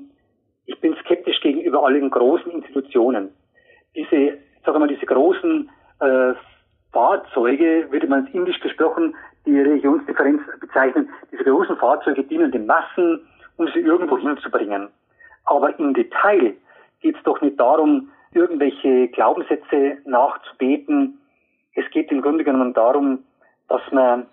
ich 0.65 0.79
bin 0.81 0.95
skeptisch 1.03 1.39
gegenüber 1.41 1.85
allen 1.85 2.09
großen 2.09 2.51
Institutionen. 2.51 3.29
Diese, 3.95 4.37
sagen 4.65 4.75
wir 4.75 4.79
mal, 4.79 4.87
diese 4.87 5.05
großen 5.05 5.69
äh, 6.01 6.33
Fahrzeuge, 6.91 7.87
würde 7.89 8.07
man 8.07 8.27
indisch 8.27 8.59
gesprochen, 8.59 9.15
die 9.45 9.59
Religionsdifferenz 9.59 10.41
bezeichnen, 10.59 11.09
diese 11.31 11.43
großen 11.43 11.77
Fahrzeuge 11.77 12.23
dienen 12.23 12.51
den 12.51 12.65
Massen, 12.65 13.21
um 13.57 13.67
sie 13.67 13.79
irgendwo 13.79 14.17
hinzubringen. 14.17 14.89
Aber 15.45 15.77
im 15.79 15.93
Detail 15.93 16.55
geht 17.01 17.15
es 17.15 17.23
doch 17.23 17.41
nicht 17.41 17.59
darum, 17.59 18.09
irgendwelche 18.33 19.07
Glaubenssätze 19.09 19.97
nachzubeten. 20.05 21.19
Es 21.75 21.89
geht 21.91 22.11
im 22.11 22.21
Grunde 22.21 22.43
genommen 22.43 22.73
darum, 22.73 23.23
dass 23.67 23.81
man 23.91 24.25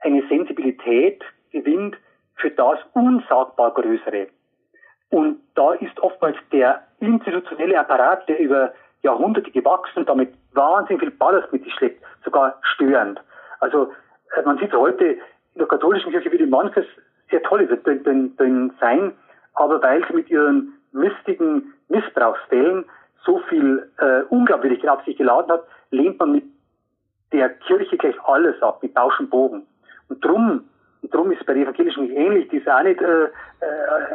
eine 0.00 0.26
Sensibilität 0.28 1.22
gewinnt 1.50 1.96
für 2.36 2.50
das 2.50 2.78
unsagbar 2.94 3.72
Größere. 3.72 4.28
Und 5.10 5.40
da 5.54 5.72
ist 5.74 5.98
oftmals 6.00 6.36
der 6.50 6.82
institutionelle 7.00 7.78
Apparat, 7.78 8.28
der 8.28 8.40
über 8.40 8.72
Jahrhunderte 9.02 9.50
gewachsen 9.50 10.00
und 10.00 10.08
damit 10.08 10.32
wahnsinnig 10.54 11.00
viel 11.00 11.10
Ballast 11.10 11.52
mit 11.52 11.64
sich 11.64 11.74
schleppt, 11.74 12.02
sogar 12.24 12.58
störend. 12.62 13.20
Also 13.60 13.92
man 14.44 14.58
sieht 14.58 14.72
heute 14.72 15.04
in 15.04 15.58
der 15.58 15.66
katholischen 15.66 16.10
Kirche, 16.10 16.32
wie 16.32 16.38
die 16.38 16.46
manches 16.46 16.86
sehr 17.30 17.42
toll 17.42 17.66
drin 17.66 18.72
sein, 18.80 19.12
aber 19.54 19.82
weil 19.82 20.04
sie 20.06 20.14
mit 20.14 20.30
ihren 20.30 20.74
mistigen 20.92 21.72
Missbrauchsfällen 21.88 22.84
so 23.24 23.38
viel 23.48 23.88
äh, 23.98 24.22
Unglaubwürdigkeit 24.30 24.90
auf 24.90 25.04
sich 25.04 25.16
geladen 25.16 25.50
hat, 25.52 25.64
lehnt 25.90 26.18
man 26.18 26.32
mit 26.32 26.44
der 27.32 27.50
Kirche 27.50 27.96
gleich 27.96 28.16
alles 28.24 28.60
ab, 28.62 28.82
mit 28.82 28.94
Bausch 28.94 29.18
und 29.20 29.30
Bogen. 29.30 29.66
Und 30.08 30.24
drum, 30.24 30.64
und 31.02 31.14
drum 31.14 31.32
ist 31.32 31.44
bei 31.46 31.54
der 31.54 31.62
evangelischen 31.62 32.06
Kirche 32.06 32.20
ähnlich, 32.20 32.48
die 32.48 32.58
ist 32.58 32.68
auch 32.68 32.82
nicht 32.82 33.00
äh, 33.00 33.24
äh 33.24 33.30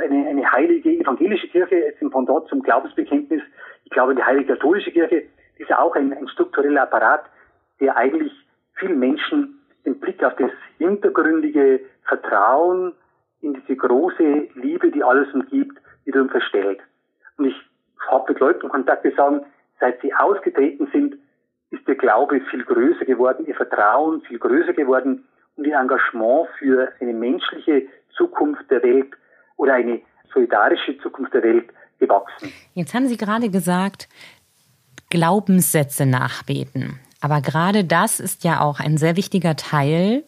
eine, 0.04 0.28
eine 0.28 0.52
heilige 0.52 0.90
evangelische 0.90 1.48
Kirche, 1.48 1.76
jetzt 1.76 2.02
im 2.02 2.12
Pendant 2.12 2.48
zum 2.48 2.62
Glaubensbekenntnis. 2.62 3.42
Ich 3.86 3.92
glaube, 3.92 4.16
die 4.16 4.24
heilige 4.24 4.54
katholische 4.54 4.92
Kirche 4.92 5.24
ist 5.58 5.70
ja 5.70 5.80
auch 5.80 5.96
ein, 5.96 6.14
ein 6.14 6.28
struktureller 6.28 6.84
Apparat, 6.84 7.24
der 7.80 7.96
eigentlich 7.98 8.32
vielen 8.76 9.00
Menschen 9.00 9.60
den 9.88 10.00
Blick 10.00 10.22
auf 10.24 10.36
das 10.36 10.52
hintergründige 10.78 11.80
Vertrauen 12.04 12.94
in 13.42 13.54
diese 13.54 13.78
große 13.78 14.50
Liebe, 14.56 14.92
die 14.92 15.02
alles 15.02 15.34
umgibt, 15.34 15.78
wiederum 16.04 16.30
verstellt. 16.30 16.80
Und 17.38 17.46
ich 17.46 17.56
habe 18.10 18.34
mit 18.34 18.40
Leuten 18.40 18.68
Kontakt, 18.68 19.06
die 19.06 19.16
sagen, 19.16 19.46
seit 19.80 20.02
sie 20.02 20.14
ausgetreten 20.14 20.90
sind, 20.92 21.16
ist 21.70 21.88
ihr 21.88 21.96
Glaube 21.96 22.42
viel 22.50 22.64
größer 22.66 23.06
geworden, 23.06 23.46
ihr 23.46 23.56
Vertrauen 23.56 24.22
viel 24.22 24.40
größer 24.40 24.74
geworden 24.74 25.26
und 25.56 25.66
ihr 25.66 25.78
Engagement 25.78 26.50
für 26.60 26.92
eine 27.00 27.14
menschliche 27.14 27.88
Zukunft 28.16 28.70
der 28.70 28.84
Welt 28.84 29.14
oder 29.56 29.76
eine 29.76 30.02
solidarische 30.34 30.98
Zukunft 31.00 31.34
der 31.34 31.44
Welt 31.44 31.70
gewachsen. 32.00 32.52
Jetzt 32.74 32.94
haben 32.94 33.08
Sie 33.08 33.18
gerade 33.18 33.50
gesagt, 33.50 34.10
Glaubenssätze 35.10 36.06
nachbeten. 36.06 37.00
Aber 37.22 37.42
gerade 37.42 37.84
das 37.84 38.20
ist 38.20 38.44
ja 38.44 38.62
auch 38.62 38.80
ein 38.80 38.98
sehr 38.98 39.16
wichtiger 39.16 39.56
Teil 39.56 40.24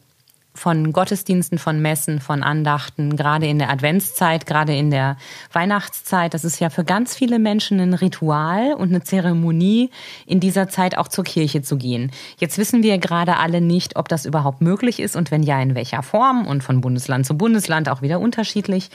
von 0.56 0.92
Gottesdiensten, 0.92 1.58
von 1.58 1.82
Messen, 1.82 2.20
von 2.20 2.44
Andachten, 2.44 3.16
gerade 3.16 3.48
in 3.48 3.60
der 3.60 3.70
Adventszeit, 3.70 4.46
gerade 4.46 4.76
in 4.76 4.92
der 4.92 5.16
Weihnachtszeit. 5.54 6.34
Das 6.34 6.44
ist 6.44 6.60
ja 6.60 6.70
für 6.70 6.84
ganz 6.84 7.16
viele 7.16 7.40
Menschen 7.40 7.80
ein 7.80 7.94
Ritual 7.94 8.74
und 8.74 8.90
eine 8.90 9.04
Zeremonie, 9.04 9.90
in 10.26 10.40
dieser 10.40 10.68
Zeit 10.68 10.98
auch 10.98 11.08
zur 11.08 11.24
Kirche 11.24 11.62
zu 11.62 11.78
gehen. 11.78 12.12
Jetzt 12.40 12.58
wissen 12.58 12.84
wir 12.84 12.98
gerade 12.98 13.38
alle 13.38 13.62
nicht, 13.62 13.96
ob 13.96 14.10
das 14.10 14.26
überhaupt 14.26 14.62
möglich 14.62 15.00
ist 15.00 15.16
und 15.16 15.32
wenn 15.32 15.44
ja, 15.44 15.62
in 15.62 15.76
welcher 15.76 16.04
Form 16.04 16.46
und 16.46 16.64
von 16.64 16.82
Bundesland 16.82 17.26
zu 17.26 17.38
Bundesland 17.38 17.88
auch 17.88 18.02
wieder 18.02 18.20
unterschiedlich. 18.20 18.90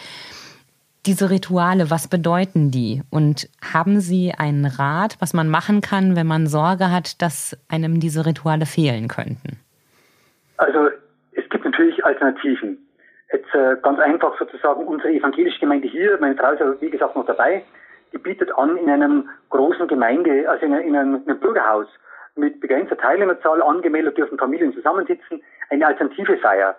Diese 1.06 1.30
Rituale, 1.30 1.90
was 1.90 2.08
bedeuten 2.08 2.70
die? 2.70 3.02
Und 3.10 3.48
haben 3.60 4.00
Sie 4.00 4.32
einen 4.36 4.64
Rat, 4.64 5.16
was 5.20 5.34
man 5.34 5.50
machen 5.50 5.82
kann, 5.82 6.16
wenn 6.16 6.26
man 6.26 6.46
Sorge 6.46 6.90
hat, 6.90 7.20
dass 7.20 7.56
einem 7.68 8.00
diese 8.00 8.24
Rituale 8.24 8.64
fehlen 8.64 9.08
könnten? 9.08 9.60
Also 10.56 10.88
es 11.32 11.46
gibt 11.50 11.64
natürlich 11.64 12.02
Alternativen. 12.04 12.78
Jetzt 13.32 13.54
äh, 13.54 13.76
ganz 13.82 13.98
einfach 13.98 14.38
sozusagen 14.38 14.86
unsere 14.86 15.12
evangelische 15.12 15.60
Gemeinde 15.60 15.88
hier, 15.88 16.16
meine 16.20 16.36
Frau 16.36 16.52
ist 16.52 16.60
ja 16.60 16.80
wie 16.80 16.90
gesagt 16.90 17.16
noch 17.16 17.26
dabei, 17.26 17.64
die 18.12 18.18
bietet 18.18 18.56
an 18.56 18.76
in 18.76 18.88
einem 18.88 19.28
großen 19.50 19.88
Gemeinde, 19.88 20.48
also 20.48 20.64
in, 20.64 20.72
in, 20.72 20.96
einem, 20.96 21.16
in 21.16 21.28
einem 21.28 21.40
Bürgerhaus 21.40 21.88
mit 22.36 22.60
begrenzter 22.60 22.96
Teilnehmerzahl 22.96 23.60
angemeldet 23.62 24.16
dürfen 24.16 24.38
Familien 24.38 24.72
zusammensitzen, 24.72 25.42
eine 25.70 25.86
alternative 25.86 26.38
Feier. 26.38 26.76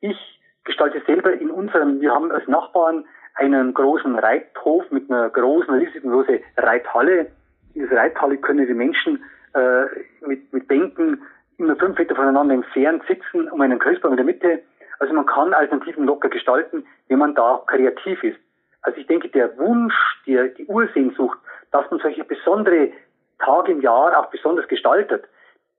Ich 0.00 0.16
gestalte 0.64 1.02
selber 1.06 1.32
in 1.32 1.50
unserem, 1.50 2.00
wir 2.00 2.12
haben 2.12 2.30
als 2.30 2.46
Nachbarn 2.46 3.04
einen 3.36 3.74
großen 3.74 4.18
Reithof 4.18 4.90
mit 4.90 5.10
einer 5.10 5.28
großen, 5.30 5.72
riesengroßen 5.74 6.40
Reithalle. 6.56 7.26
In 7.74 7.82
dieser 7.82 7.96
Reithalle 7.96 8.38
können 8.38 8.66
die 8.66 8.74
Menschen 8.74 9.22
äh, 9.54 9.84
mit, 10.26 10.52
mit 10.52 10.68
Bänken 10.68 11.22
immer 11.58 11.76
fünf 11.76 11.98
Meter 11.98 12.14
voneinander 12.14 12.54
entfernt 12.54 13.02
sitzen, 13.08 13.48
um 13.50 13.60
einen 13.60 13.78
Christbaum 13.78 14.12
in 14.12 14.16
der 14.16 14.26
Mitte. 14.26 14.62
Also 14.98 15.12
man 15.12 15.26
kann 15.26 15.52
Alternativen 15.54 16.04
locker 16.04 16.28
gestalten, 16.28 16.86
wenn 17.08 17.18
man 17.18 17.34
da 17.34 17.62
kreativ 17.66 18.22
ist. 18.22 18.38
Also 18.82 18.98
ich 18.98 19.06
denke, 19.06 19.28
der 19.28 19.56
Wunsch, 19.58 19.94
die, 20.26 20.38
die 20.56 20.66
Ursehnsucht, 20.66 21.38
dass 21.72 21.90
man 21.90 22.00
solche 22.00 22.24
besondere 22.24 22.90
Tage 23.38 23.72
im 23.72 23.80
Jahr 23.80 24.18
auch 24.18 24.30
besonders 24.30 24.66
gestaltet, 24.68 25.24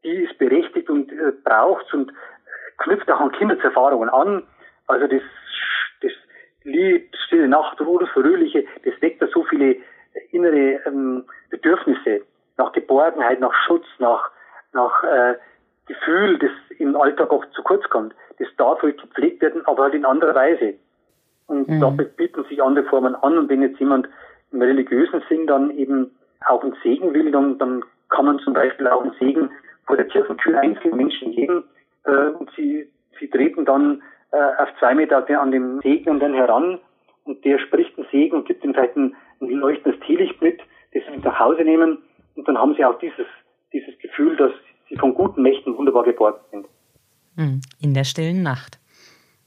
die 0.04 0.24
ist 0.24 0.38
berechtigt 0.38 0.90
und 0.90 1.12
äh, 1.12 1.32
braucht 1.44 1.92
und 1.94 2.12
knüpft 2.78 3.10
auch 3.10 3.20
an 3.20 3.32
Kindheitserfahrungen 3.32 4.10
an. 4.10 4.44
Also 4.88 5.08
das 5.08 5.22
Lied, 6.68 7.16
Stille 7.26 7.48
Nacht, 7.48 7.80
Ruhe, 7.82 8.06
Fröhliche, 8.08 8.66
das 8.84 8.94
weckt 9.02 9.22
da 9.22 9.28
so 9.28 9.44
viele 9.44 9.78
innere 10.32 10.80
ähm, 10.86 11.24
Bedürfnisse 11.50 12.22
nach 12.58 12.72
Geborgenheit, 12.74 13.40
nach 13.40 13.54
Schutz, 13.66 13.86
nach, 14.00 14.30
nach 14.74 15.04
äh, 15.04 15.36
Gefühl, 15.88 16.38
das 16.40 16.52
im 16.80 16.96
Alltag 16.96 17.32
oft 17.32 17.52
zu 17.54 17.64
kurz 17.64 17.88
kommt. 17.90 18.14
Das 18.40 18.48
darf 18.58 18.82
halt 18.82 19.02
gepflegt 19.02 19.42
werden, 19.42 19.66
aber 19.66 19.84
halt 19.84 19.94
in 19.94 20.06
anderer 20.06 20.36
Weise. 20.36 20.74
Und 21.48 21.70
mhm. 21.70 21.80
da 21.80 21.90
bieten 21.90 22.44
sich 22.46 22.62
andere 22.62 22.86
Formen 22.86 23.16
an. 23.16 23.38
Und 23.38 23.50
wenn 23.50 23.62
jetzt 23.62 23.80
jemand 23.80 24.08
im 24.52 24.62
religiösen 24.62 25.24
Sinn 25.30 25.48
dann 25.48 25.72
eben 25.72 26.12
auch 26.46 26.62
einen 26.62 26.76
Segen 26.84 27.14
will, 27.14 27.32
dann, 27.32 27.58
dann 27.58 27.84
kann 28.10 28.26
man 28.26 28.40
zum 28.40 28.54
Beispiel 28.54 28.88
auch 28.88 29.02
einen 29.02 29.16
Segen 29.20 29.50
vor 29.86 29.96
der 29.96 30.06
Kirchentür 30.06 30.60
einzelnen 30.60 30.98
Menschen 30.98 31.32
geben. 31.32 31.64
Äh, 32.04 32.12
und 32.12 32.50
sie, 32.56 32.90
sie 33.20 33.30
treten 33.30 33.66
dann 33.66 34.02
äh, 34.32 34.62
auf 34.62 34.70
zwei 34.80 34.94
Meter 34.96 35.26
an 35.40 35.52
dem 35.52 35.80
Segnenden 35.82 36.34
heran 36.34 36.80
und 37.24 37.44
der 37.46 37.60
spricht 37.60 37.98
einen 37.98 38.08
Segen 38.12 38.38
und 38.38 38.48
gibt 38.48 38.64
ihm 38.64 38.74
vielleicht 38.74 38.96
ein, 38.96 39.16
ein 39.42 39.50
leuchtendes 39.50 40.00
Teelicht 40.02 40.42
mit, 40.42 40.60
das 40.94 41.04
sie 41.06 41.12
mit 41.12 41.24
nach 41.24 41.40
Hause 41.40 41.64
nehmen 41.64 42.00
und 42.36 42.48
dann 42.48 42.58
haben 42.58 42.76
sie 42.76 42.86
auch 42.86 42.98
dieses, 43.00 43.28
dieses 43.74 43.98
Gefühl, 44.00 44.36
dass 44.38 44.52
sie 44.90 44.96
von 44.96 45.14
guten 45.14 45.42
Mächten 45.42 45.78
wunderbar 45.78 46.04
geborgen 46.04 46.40
sind. 46.52 46.68
Hm, 47.36 47.62
in 47.82 47.94
der 47.94 48.04
stillen 48.04 48.44
Nacht. 48.44 48.80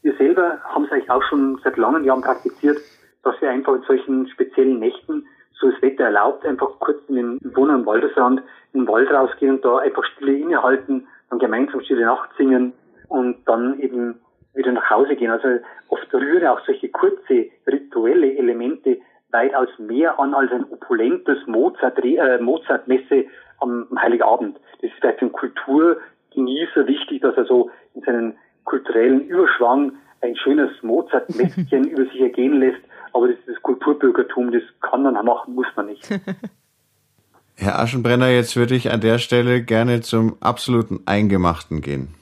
Wir 0.03 0.17
selber 0.17 0.59
haben 0.65 0.85
es 0.85 0.93
eigentlich 0.93 1.11
auch 1.11 1.23
schon 1.25 1.61
seit 1.63 1.77
langen 1.77 2.05
Jahren 2.05 2.23
praktiziert, 2.23 2.79
dass 3.23 3.41
wir 3.41 3.51
einfach 3.51 3.75
in 3.75 3.83
solchen 3.83 4.29
speziellen 4.29 4.79
Nächten, 4.79 5.27
so 5.61 5.71
das 5.71 5.83
Wetter 5.83 6.05
erlaubt, 6.05 6.47
einfach 6.47 6.71
kurz 6.79 6.99
in 7.09 7.17
den 7.17 7.41
Wohn- 7.55 7.71
und 7.71 7.85
Waldesrand 7.85 8.41
in 8.73 8.81
den 8.81 8.89
Wald 8.89 9.11
rausgehen 9.11 9.57
und 9.57 9.65
da 9.65 9.79
einfach 9.79 10.05
Stille 10.05 10.39
innehalten, 10.39 11.07
dann 11.29 11.39
gemeinsam 11.39 11.83
Stille 11.83 12.07
Nacht 12.07 12.31
singen 12.39 12.73
und 13.09 13.37
dann 13.47 13.79
eben 13.81 14.21
wieder 14.55 14.73
nach 14.73 14.91
Hause 14.91 15.17
gehen. 15.17 15.31
Also 15.31 15.49
oft 15.89 16.13
rühren 16.13 16.47
auch 16.47 16.61
solche 16.67 16.89
kurze 16.89 17.47
rituelle 17.67 18.37
Elemente 18.37 18.99
weitaus 19.31 19.69
mehr 19.79 20.19
an 20.19 20.35
als 20.35 20.51
ein 20.51 20.65
opulentes 20.71 21.47
Mozart, 21.47 21.99
äh, 22.05 22.39
Mozart-Messe 22.39 23.27
am, 23.61 23.87
Heiligabend. 24.01 24.59
Das 24.81 24.91
ist 24.91 24.99
vielleicht 25.01 25.19
für 25.19 25.27
einen 25.27 25.33
Kulturgenießer 25.33 26.87
wichtig, 26.87 27.23
dass 27.23 27.37
er 27.37 27.45
so 27.45 27.71
in 27.95 28.03
seinen 28.03 28.35
kulturellen 28.65 29.27
Überschwang 29.27 29.93
ein 30.23 30.37
schönes 30.37 30.71
Mozart-Messchen 30.83 31.85
über 31.91 32.05
sich 32.05 32.21
ergehen 32.21 32.61
lässt. 32.61 32.81
Aber 33.13 33.29
das 33.29 33.37
das 33.47 33.61
Kulturbürgertum, 33.63 34.53
das 34.53 34.63
kann 34.81 35.03
man 35.03 35.15
machen, 35.25 35.55
muss 35.55 35.67
man 35.77 35.87
nicht. 35.87 36.09
Herr 37.57 37.79
Aschenbrenner, 37.79 38.29
jetzt 38.29 38.57
würde 38.57 38.75
ich 38.75 38.91
an 38.91 39.01
der 39.01 39.19
Stelle 39.19 39.63
gerne 39.63 40.01
zum 40.01 40.37
absoluten 40.41 41.01
Eingemachten 41.05 41.83
gehen. 41.83 42.15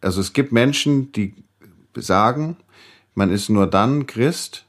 Also 0.00 0.20
es 0.20 0.32
gibt 0.32 0.52
Menschen, 0.52 1.12
die 1.12 1.34
sagen, 1.94 2.56
man 3.14 3.30
ist 3.30 3.48
nur 3.48 3.66
dann 3.66 4.06
Christ, 4.06 4.66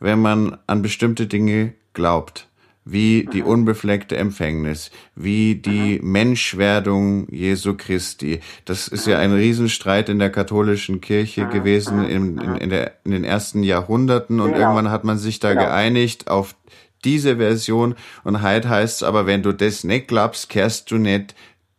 wenn 0.00 0.20
man 0.20 0.58
an 0.66 0.82
bestimmte 0.82 1.26
Dinge 1.26 1.74
glaubt, 1.92 2.48
wie 2.84 3.28
die 3.32 3.42
unbefleckte 3.42 4.16
Empfängnis, 4.16 4.90
wie 5.14 5.54
die 5.54 6.00
Menschwerdung 6.02 7.28
Jesu 7.30 7.74
Christi. 7.76 8.40
Das 8.64 8.88
ist 8.88 9.06
ja 9.06 9.18
ein 9.18 9.32
Riesenstreit 9.32 10.08
in 10.08 10.18
der 10.18 10.30
katholischen 10.30 11.00
Kirche 11.00 11.46
gewesen 11.46 12.04
in, 12.04 12.38
in, 12.38 12.56
in, 12.56 12.70
der, 12.70 12.94
in 13.04 13.12
den 13.12 13.24
ersten 13.24 13.62
Jahrhunderten 13.62 14.40
und 14.40 14.52
genau. 14.52 14.60
irgendwann 14.60 14.90
hat 14.90 15.04
man 15.04 15.18
sich 15.18 15.38
da 15.38 15.50
genau. 15.50 15.66
geeinigt 15.66 16.28
auf 16.28 16.56
diese 17.04 17.36
Version 17.36 17.94
und 18.24 18.42
heute 18.42 18.68
heißt 18.68 18.96
es 18.96 19.02
aber, 19.02 19.26
wenn 19.26 19.42
du 19.42 19.52
das 19.52 19.84
nicht 19.84 20.08
glaubst, 20.08 20.48
kehrst 20.48 20.90
du 20.90 20.98
nicht 20.98 21.34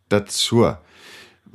dazu. 0.08 0.74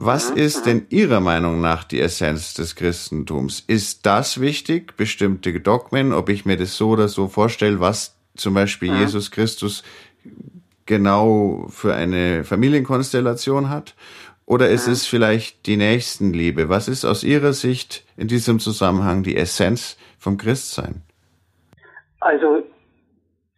Was 0.02 0.30
ist 0.30 0.66
denn 0.66 0.86
Ihrer 0.92 1.20
Meinung 1.20 1.60
nach 1.60 1.84
die 1.84 2.00
Essenz 2.00 2.54
des 2.54 2.78
Christentums? 2.78 3.60
Ist 3.60 4.06
das 4.06 4.40
wichtig, 4.40 4.96
bestimmte 4.96 5.60
Dogmen, 5.60 6.14
ob 6.14 6.30
ich 6.30 6.46
mir 6.46 6.56
das 6.56 6.78
so 6.78 6.92
oder 6.92 7.10
so 7.10 7.28
vorstelle, 7.28 7.82
was 7.82 8.18
zum 8.38 8.54
Beispiel 8.54 8.94
ja. 8.94 9.00
Jesus 9.02 9.30
Christus 9.30 9.84
genau 10.86 11.66
für 11.68 11.96
eine 11.96 12.46
Familienkonstellation 12.46 13.70
hat? 13.70 13.94
Oder 14.46 14.70
ist 14.70 14.88
ja. 14.88 14.94
es 14.94 15.06
vielleicht 15.06 15.66
die 15.66 15.76
Nächstenliebe? 15.76 16.70
Was 16.70 16.88
ist 16.88 17.04
aus 17.04 17.26
Ihrer 17.26 17.52
Sicht 17.52 18.06
in 18.16 18.30
diesem 18.30 18.60
Zusammenhang 18.60 19.24
die 19.24 19.36
Essenz 19.36 19.98
vom 20.18 20.38
Christsein? 20.38 21.02
Also, 22.22 22.64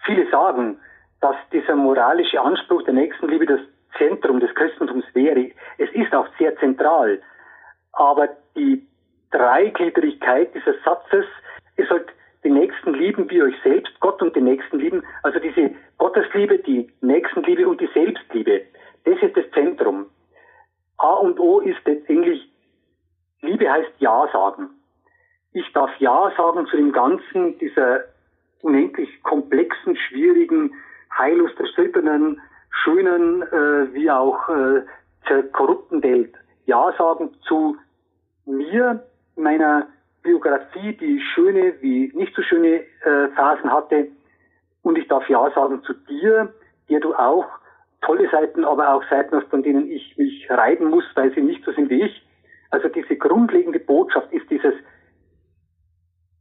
viele 0.04 0.28
sagen, 0.32 0.78
dass 1.20 1.36
dieser 1.54 1.76
moralische 1.76 2.42
Anspruch 2.42 2.82
der 2.86 2.96
Nächstenliebe 2.96 3.46
das 3.46 3.60
Zentrum 4.02 4.40
des 4.40 4.54
Christentums 4.56 5.06
wäre. 5.14 5.52
Es 5.78 5.92
ist 5.92 6.14
auch 6.16 6.28
sehr 6.40 6.58
zentral. 6.58 7.22
Aber 7.94 8.30
die 8.56 8.88
Dreigliedrigkeit 9.30 10.56
dieses 10.56 10.76
Satzes, 10.84 11.26
ihr 11.78 11.86
sollt 11.86 12.08
den 12.44 12.56
Nächsten 12.56 12.96
lieben 12.96 13.30
wie 13.30 13.44
euch 13.44 13.56
selbst, 13.64 14.00
Gott 14.00 14.20
und 14.24 14.36
den 14.36 14.46
Nächsten 14.46 14.80
lieben. 14.80 15.04
Also 15.22 15.40
diese 15.40 15.76
Gottesliebe, 16.00 16.58
die 16.58 16.92
Nächstenliebe 17.02 17.68
und 17.68 17.80
die 17.80 17.90
Selbstliebe. 17.94 18.64
Das 19.06 19.22
ist 19.22 19.38
das 19.38 19.46
Zentrum. 19.54 20.08
A 20.98 21.14
und 21.14 21.40
O 21.40 21.60
ist 21.60 21.80
letztendlich, 21.86 22.50
Liebe 23.42 23.72
heißt 23.72 23.92
Ja 24.00 24.28
sagen. 24.34 24.70
Ich 25.54 25.72
darf 25.74 25.92
Ja 26.00 26.32
sagen 26.36 26.66
zu 26.68 26.78
dem 26.78 26.92
Ganzen 26.92 27.60
dieser 27.60 28.06
unendlich 28.62 29.22
komplexen, 29.22 29.96
schwierigen, 29.96 30.74
heillos 31.16 31.52
zerstrittenen, 31.56 32.42
schönen 32.84 33.41
wie 34.02 34.10
auch 34.10 34.50
äh, 34.50 34.82
zur 35.28 35.44
korrupten 35.52 36.02
Welt 36.04 36.34
Ja 36.66 36.94
sagen 36.98 37.32
zu 37.48 37.78
mir, 38.46 39.04
meiner 39.36 39.88
Biografie, 40.24 40.94
die 40.94 41.22
schöne 41.34 41.74
wie 41.82 42.12
nicht 42.14 42.36
so 42.36 42.42
schöne 42.42 42.82
äh, 43.04 43.28
Phasen 43.36 43.72
hatte. 43.72 44.08
Und 44.82 44.98
ich 44.98 45.08
darf 45.08 45.28
Ja 45.30 45.52
sagen 45.54 45.84
zu 45.84 45.94
dir, 45.94 46.54
der 46.90 47.00
du 47.00 47.14
auch 47.14 47.46
tolle 48.02 48.30
Seiten, 48.32 48.66
aber 48.66 48.94
auch 48.94 49.04
Seiten 49.10 49.36
hast, 49.36 49.50
von 49.50 49.62
denen 49.62 49.90
ich 49.90 50.18
mich 50.18 50.50
reiben 50.50 50.90
muss, 50.90 51.06
weil 51.16 51.32
sie 51.34 51.42
nicht 51.42 51.64
so 51.64 51.72
sind 51.72 51.90
wie 51.90 52.04
ich. 52.04 52.28
Also 52.72 52.88
diese 52.90 53.16
grundlegende 53.16 53.80
Botschaft 53.80 54.32
ist 54.32 54.50
dieses 54.50 54.74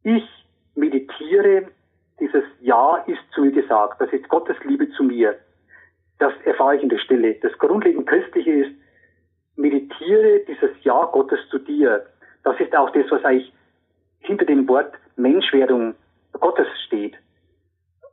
Ich 0.03 0.27
meditiere, 0.75 1.69
dieses 2.19 2.45
Ja 2.61 2.97
ist 3.07 3.21
zu 3.35 3.43
mir 3.43 3.53
gesagt, 3.53 4.01
das 4.01 4.11
ist 4.13 4.29
Gottes 4.29 4.57
Liebe 4.65 4.91
zu 4.93 5.03
mir. 5.05 5.39
Das 6.21 6.35
erfahre 6.45 6.77
ich 6.77 6.83
in 6.83 6.91
der 6.91 6.99
Stille. 6.99 7.35
Das 7.37 7.57
grundlegend 7.59 8.07
Christliche 8.07 8.53
ist, 8.53 8.71
meditiere 9.57 10.41
dieses 10.47 10.71
Ja 10.83 11.07
Gottes 11.07 11.41
zu 11.51 11.59
dir. 11.59 12.07
Das 12.45 12.61
ist 12.61 12.77
auch 12.77 12.91
das, 12.91 13.11
was 13.11 13.25
eigentlich 13.25 13.53
hinter 14.21 14.45
dem 14.45 14.69
Wort 14.69 14.95
Menschwerdung 15.17 15.95
Gottes 16.35 16.69
steht. 16.87 17.17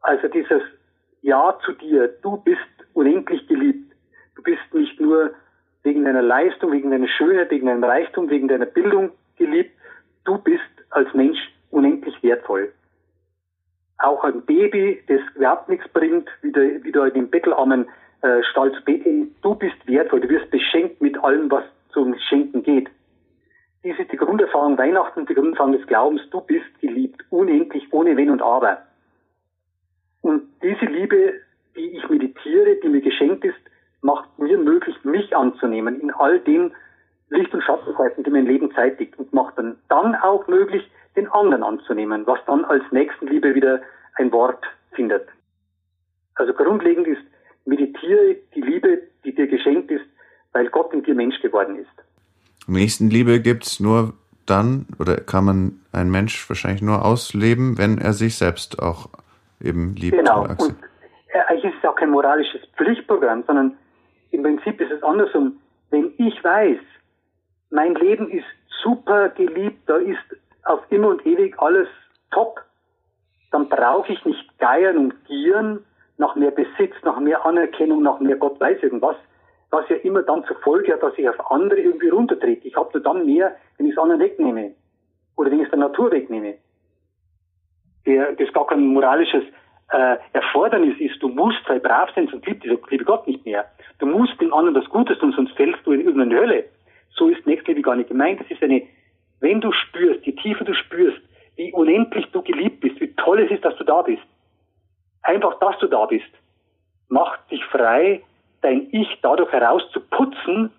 Also 0.02 0.30
dieses 0.30 0.62
Ja 1.22 1.60
zu 1.65 1.74
dir. 1.74 2.08
Du 2.22 2.38
bist 2.38 2.62
unendlich 2.93 3.46
geliebt. 3.48 3.93
Du 4.36 4.41
bist 4.41 4.74
nicht 4.74 5.00
nur 5.02 5.32
wegen 5.84 6.06
deiner 6.06 6.22
Leistung, 6.22 6.72
wegen 6.72 6.91
deiner 6.91 7.10
Schönheit, 7.10 7.52
wegen 7.52 7.67
deinem 7.67 7.84
Reichtum, 7.84 8.30
wegen 8.30 8.48
deiner 8.48 8.67
Bildung 8.67 9.12
geliebt. 9.36 9.72
Du 10.24 10.38
bist 10.38 10.63
als 10.91 11.13
Mensch 11.13 11.39
unendlich 11.72 12.24
wertvoll 12.24 12.72
auch 13.99 14.23
ein 14.23 14.41
Baby, 14.43 15.01
das 15.07 15.21
überhaupt 15.36 15.69
nichts 15.69 15.88
bringt, 15.89 16.29
wieder, 16.41 16.62
wieder 16.83 17.07
in 17.07 17.13
den 17.13 17.29
bettelarmen 17.29 17.88
äh, 18.21 18.43
Stall 18.51 18.71
zu 18.73 18.83
beten. 18.83 19.36
Du 19.41 19.55
bist 19.55 19.75
wertvoll, 19.86 20.21
du 20.21 20.29
wirst 20.29 20.49
beschenkt 20.51 21.01
mit 21.01 21.21
allem, 21.23 21.49
was 21.49 21.63
zum 21.91 22.15
Schenken 22.29 22.63
geht. 22.63 22.89
Dies 23.83 23.97
ist 23.99 24.12
die 24.12 24.17
Grunderfahrung 24.17 24.77
Weihnachten, 24.77 25.25
die 25.25 25.33
Grunderfahrung 25.33 25.73
des 25.73 25.88
Glaubens, 25.88 26.21
du 26.31 26.41
bist 26.41 26.79
geliebt, 26.81 27.23
unendlich, 27.29 27.88
ohne 27.91 28.17
Wenn 28.17 28.29
und 28.29 28.41
Aber. 28.41 28.79
Und 30.21 30.43
diese 30.62 30.86
Liebe, 30.86 31.33
die 31.75 31.97
ich 31.97 32.10
meditiere, 32.10 32.75
die 32.83 32.89
mir 32.89 33.01
geschenkt 33.01 33.45
ist, 33.45 33.57
macht 34.01 34.38
mir 34.38 34.57
möglich, 34.57 34.95
mich 35.03 35.36
anzunehmen 35.36 35.99
in 36.01 36.12
all 36.12 36.39
den 36.39 36.73
Licht- 37.29 37.53
und 37.53 37.63
Schattenseiten, 37.63 38.23
die 38.23 38.29
mein 38.29 38.45
Leben 38.45 38.71
zeitigt 38.73 39.17
und 39.17 39.33
macht 39.33 39.57
dann, 39.57 39.77
dann 39.89 40.15
auch 40.15 40.47
möglich, 40.47 40.89
den 41.17 41.27
anderen 41.32 41.63
anzunehmen, 41.63 42.25
was 42.25 42.39
dann 42.45 42.63
als 42.65 42.84
Nächstenliebe 42.91 43.56
wieder 43.56 43.82
ein 44.15 44.32
Wort 44.32 44.63
findet. 44.93 45.27
Also 46.36 46.53
grundlegend 46.53 47.08
ist, 47.08 47.21
meditiere 47.65 48.36
die 48.56 48.62
Liebe, 48.62 49.01
die 49.25 49.34
dir 49.34 49.47
geschenkt 49.47 49.91
ist, 49.91 50.06
weil 50.53 50.69
Gott 50.69 50.93
in 50.93 51.03
dir 51.03 51.15
Mensch 51.15 51.39
geworden 51.41 51.77
ist. 51.77 51.89
Nächstenliebe 52.67 53.41
gibt's 53.41 53.80
nur 53.80 54.13
dann, 54.45 54.86
oder 54.99 55.17
kann 55.17 55.45
man 55.45 55.80
ein 55.91 56.10
Mensch 56.10 56.49
wahrscheinlich 56.49 56.82
nur 56.82 57.03
ausleben, 57.03 57.77
wenn 57.77 57.97
er 57.97 58.13
sich 58.13 58.38
selbst 58.38 58.82
auch 58.82 59.10
eben 59.62 59.95
liebt. 59.95 60.17
Genau. 60.17 60.43
Und 60.43 60.75
äh, 61.34 61.39
eigentlich 61.47 61.73
ist 61.73 61.80
es 61.84 61.89
auch 61.89 61.95
kein 61.95 62.12
moralisches 62.12 62.62
Pflichtprogramm, 62.77 63.43
sondern 63.45 63.77
im 64.32 64.43
Prinzip 64.43 64.80
ist 64.80 64.91
es 64.91 65.03
andersrum. 65.03 65.58
Wenn 65.89 66.13
ich 66.17 66.43
weiß, 66.43 66.80
mein 67.69 67.95
Leben 67.95 68.30
ist 68.30 68.45
super 68.84 69.30
geliebt, 69.30 69.82
da 69.88 69.97
ist 69.97 70.17
auf 70.67 70.82
immer 70.89 71.10
und 71.10 71.25
ewig 71.25 71.58
alles 71.60 71.88
top, 72.32 72.62
dann 73.51 73.69
brauche 73.69 74.12
ich 74.12 74.23
nicht 74.25 74.58
geiern 74.60 74.97
und 74.97 75.25
gieren 75.25 75.86
nach 76.17 76.36
mehr 76.36 76.51
Besitz, 76.51 76.93
nach 77.03 77.19
mehr 77.19 77.45
Anerkennung, 77.45 78.03
nach 78.03 78.19
mehr 78.19 78.36
Gott 78.36 78.60
weiß 78.60 78.82
irgendwas, 78.82 79.15
was 79.69 79.88
ja 79.89 79.97
immer 79.97 80.23
dann 80.23 80.43
zur 80.45 80.58
Folge 80.58 80.93
hat, 80.93 81.03
dass 81.03 81.17
ich 81.17 81.27
auf 81.30 81.51
andere 81.51 81.80
irgendwie 81.80 82.10
runtertrete. 82.10 82.67
Ich 82.67 82.75
habe 82.75 82.89
nur 82.93 83.03
dann 83.03 83.25
mehr, 83.25 83.56
wenn 83.77 83.88
ich 83.88 83.93
es 83.93 83.97
anderen 83.97 84.21
wegnehme 84.21 84.73
oder 85.36 85.51
wenn 85.51 85.60
ich 85.60 85.65
es 85.65 85.71
der 85.71 85.80
Natur 85.80 86.12
wegnehme. 86.12 86.56
Der, 88.06 88.34
das 88.34 88.51
gar 88.53 88.67
kein 88.67 88.86
moralisches 88.88 89.43
äh, 89.91 90.17
Erfordernis 90.34 90.99
ist, 90.99 91.21
du 91.21 91.30
musst 91.30 91.60
sei 91.67 91.80
brav 91.80 92.10
sein, 92.15 92.27
sonst 92.30 92.45
liebt 92.45 92.63
dieser 92.63 92.77
liebe 92.89 93.06
Gott 93.06 93.27
nicht 93.27 93.45
mehr. 93.45 93.65
Du 93.99 94.06
musst 94.06 94.39
den 94.41 94.53
anderen 94.53 94.75
das 94.75 94.89
Gutes 94.89 95.17
tun, 95.19 95.34
sonst 95.36 95.56
fällst 95.56 95.86
du 95.86 95.91
in 95.91 96.01
irgendeine 96.01 96.39
Hölle. 96.39 96.65
So 97.12 97.30
ist 97.30 97.45
Nächstliebe 97.45 97.82
gar 97.82 97.95
nicht 97.95 98.10
gemeint. 98.10 98.39
Das 98.39 98.49
ist 98.49 98.62
eine, 98.62 98.84
wenn 99.39 99.62
du 99.62 99.71
spürst, 99.71 100.26
je 100.26 100.34
tiefer 100.34 100.63
du 100.63 100.73
spürst, 100.73 101.21
wie 101.56 101.71
unendlich 101.73 102.26
du 102.32 102.41
geliebt 102.41 102.82
bist, 102.82 103.00
wie 103.00 103.13
toll 103.15 103.39
es 103.39 103.52
ist, 103.52 103.65
dass 103.65 103.76
du 103.78 103.84
da 103.84 104.02
bist. 104.02 104.23
Einfach, 105.23 105.60
dass 105.60 105.78
du 105.80 105.88
da 105.88 106.06
bist, 106.06 106.30
macht 107.10 107.39
dich 107.52 107.63
frei, 107.65 108.21
dein 108.62 108.88
Ich 108.91 109.19
dadurch 109.21 109.52
herauszuputzen, 109.52 110.71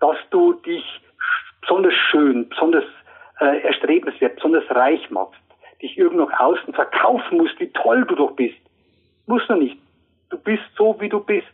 dass 0.00 0.16
du 0.30 0.54
dich 0.54 0.84
besonders 1.60 1.94
schön, 1.94 2.48
besonders 2.48 2.84
äh, 3.40 3.60
erstrebenswert, 3.62 4.36
besonders 4.36 4.64
reich 4.70 5.10
machst, 5.10 5.40
dich 5.82 5.96
irgendwo 5.96 6.26
nach 6.26 6.40
außen 6.40 6.74
verkaufen 6.74 7.38
musst, 7.38 7.58
wie 7.60 7.70
toll 7.72 8.04
du 8.04 8.14
doch 8.14 8.32
bist. 8.32 8.56
Musst 9.26 9.48
du 9.48 9.54
nicht. 9.54 9.78
Du 10.30 10.38
bist 10.38 10.62
so, 10.76 10.96
wie 11.00 11.08
du 11.08 11.20
bist. 11.20 11.46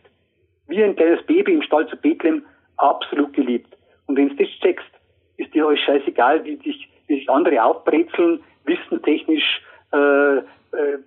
Wie 0.67 0.83
ein 0.83 0.95
kleines 0.95 1.25
Baby 1.25 1.53
im 1.53 1.61
Stall 1.61 1.87
zu 1.87 1.97
Bethlehem, 1.97 2.45
absolut 2.77 3.33
geliebt. 3.33 3.75
Und 4.07 4.17
wenn 4.17 4.29
du 4.29 4.35
das 4.35 4.47
checkst, 4.61 4.89
ist 5.37 5.53
dir 5.53 5.65
euch 5.65 5.79
scheißegal, 5.83 6.43
wie 6.45 6.57
sich, 6.57 6.89
wie 7.07 7.15
sich 7.15 7.29
andere 7.29 7.63
aufbrezeln, 7.63 8.41
wissentechnisch, 8.65 9.61
äh, 9.91 10.37
äh, 10.37 10.41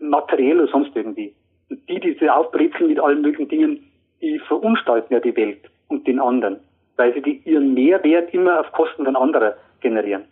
materiell 0.01 0.61
oder 0.61 0.71
sonst 0.71 0.95
irgendwie. 0.95 1.35
Und 1.71 1.89
die, 1.89 2.01
die 2.01 2.13
sich 2.13 2.31
aufbrezeln 2.31 2.89
mit 2.89 3.01
allen 3.01 3.23
möglichen 3.23 3.49
Dingen, 3.49 3.91
die 4.21 4.39
verunstalten 4.39 5.13
ja 5.13 5.21
die 5.21 5.37
Welt 5.37 5.71
und 5.89 6.07
den 6.07 6.21
anderen, 6.21 6.59
weil 6.97 7.13
sie 7.15 7.23
die, 7.23 7.43
ihren 7.45 7.75
Mehrwert 7.75 8.33
immer 8.33 8.61
auf 8.61 8.73
Kosten 8.73 9.05
von 9.05 9.17
anderen 9.17 9.55
generieren. 9.81 10.25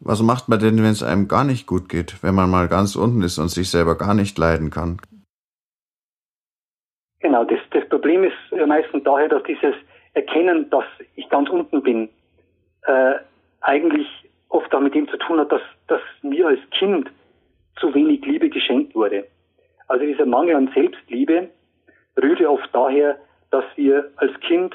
Was 0.00 0.22
macht 0.22 0.48
man 0.48 0.58
denn, 0.58 0.78
wenn 0.78 0.92
es 0.92 1.02
einem 1.02 1.28
gar 1.28 1.44
nicht 1.44 1.66
gut 1.66 1.88
geht, 1.88 2.22
wenn 2.22 2.34
man 2.34 2.48
mal 2.48 2.68
ganz 2.68 2.96
unten 2.96 3.22
ist 3.22 3.38
und 3.38 3.48
sich 3.48 3.70
selber 3.70 3.98
gar 3.98 4.14
nicht 4.14 4.38
leiden 4.38 4.70
kann? 4.70 4.98
Genau, 7.20 7.44
das, 7.44 7.58
das 7.70 7.86
Problem 7.90 8.24
ist 8.24 8.66
meistens 8.66 9.04
daher, 9.04 9.28
dass 9.28 9.42
dieses 9.42 9.74
Erkennen, 10.14 10.68
dass 10.70 10.84
ich 11.16 11.28
ganz 11.28 11.48
unten 11.48 11.82
bin, 11.82 12.08
äh, 12.86 13.14
eigentlich 13.60 14.06
oft 14.48 14.74
auch 14.74 14.80
mit 14.80 14.94
dem 14.94 15.08
zu 15.08 15.16
tun 15.16 15.38
hat, 15.38 15.52
dass, 15.52 15.62
dass 15.86 16.00
mir 16.22 16.48
als 16.48 16.60
Kind 16.70 17.10
zu 17.78 17.94
wenig 17.94 18.24
Liebe 18.24 18.48
geschenkt 18.48 18.94
wurde. 18.94 19.26
Also 19.88 20.04
dieser 20.04 20.26
Mangel 20.26 20.56
an 20.56 20.70
Selbstliebe 20.74 21.48
rührte 22.20 22.50
oft 22.50 22.68
daher, 22.72 23.18
dass 23.50 23.64
wir 23.76 24.10
als 24.16 24.38
Kind 24.40 24.74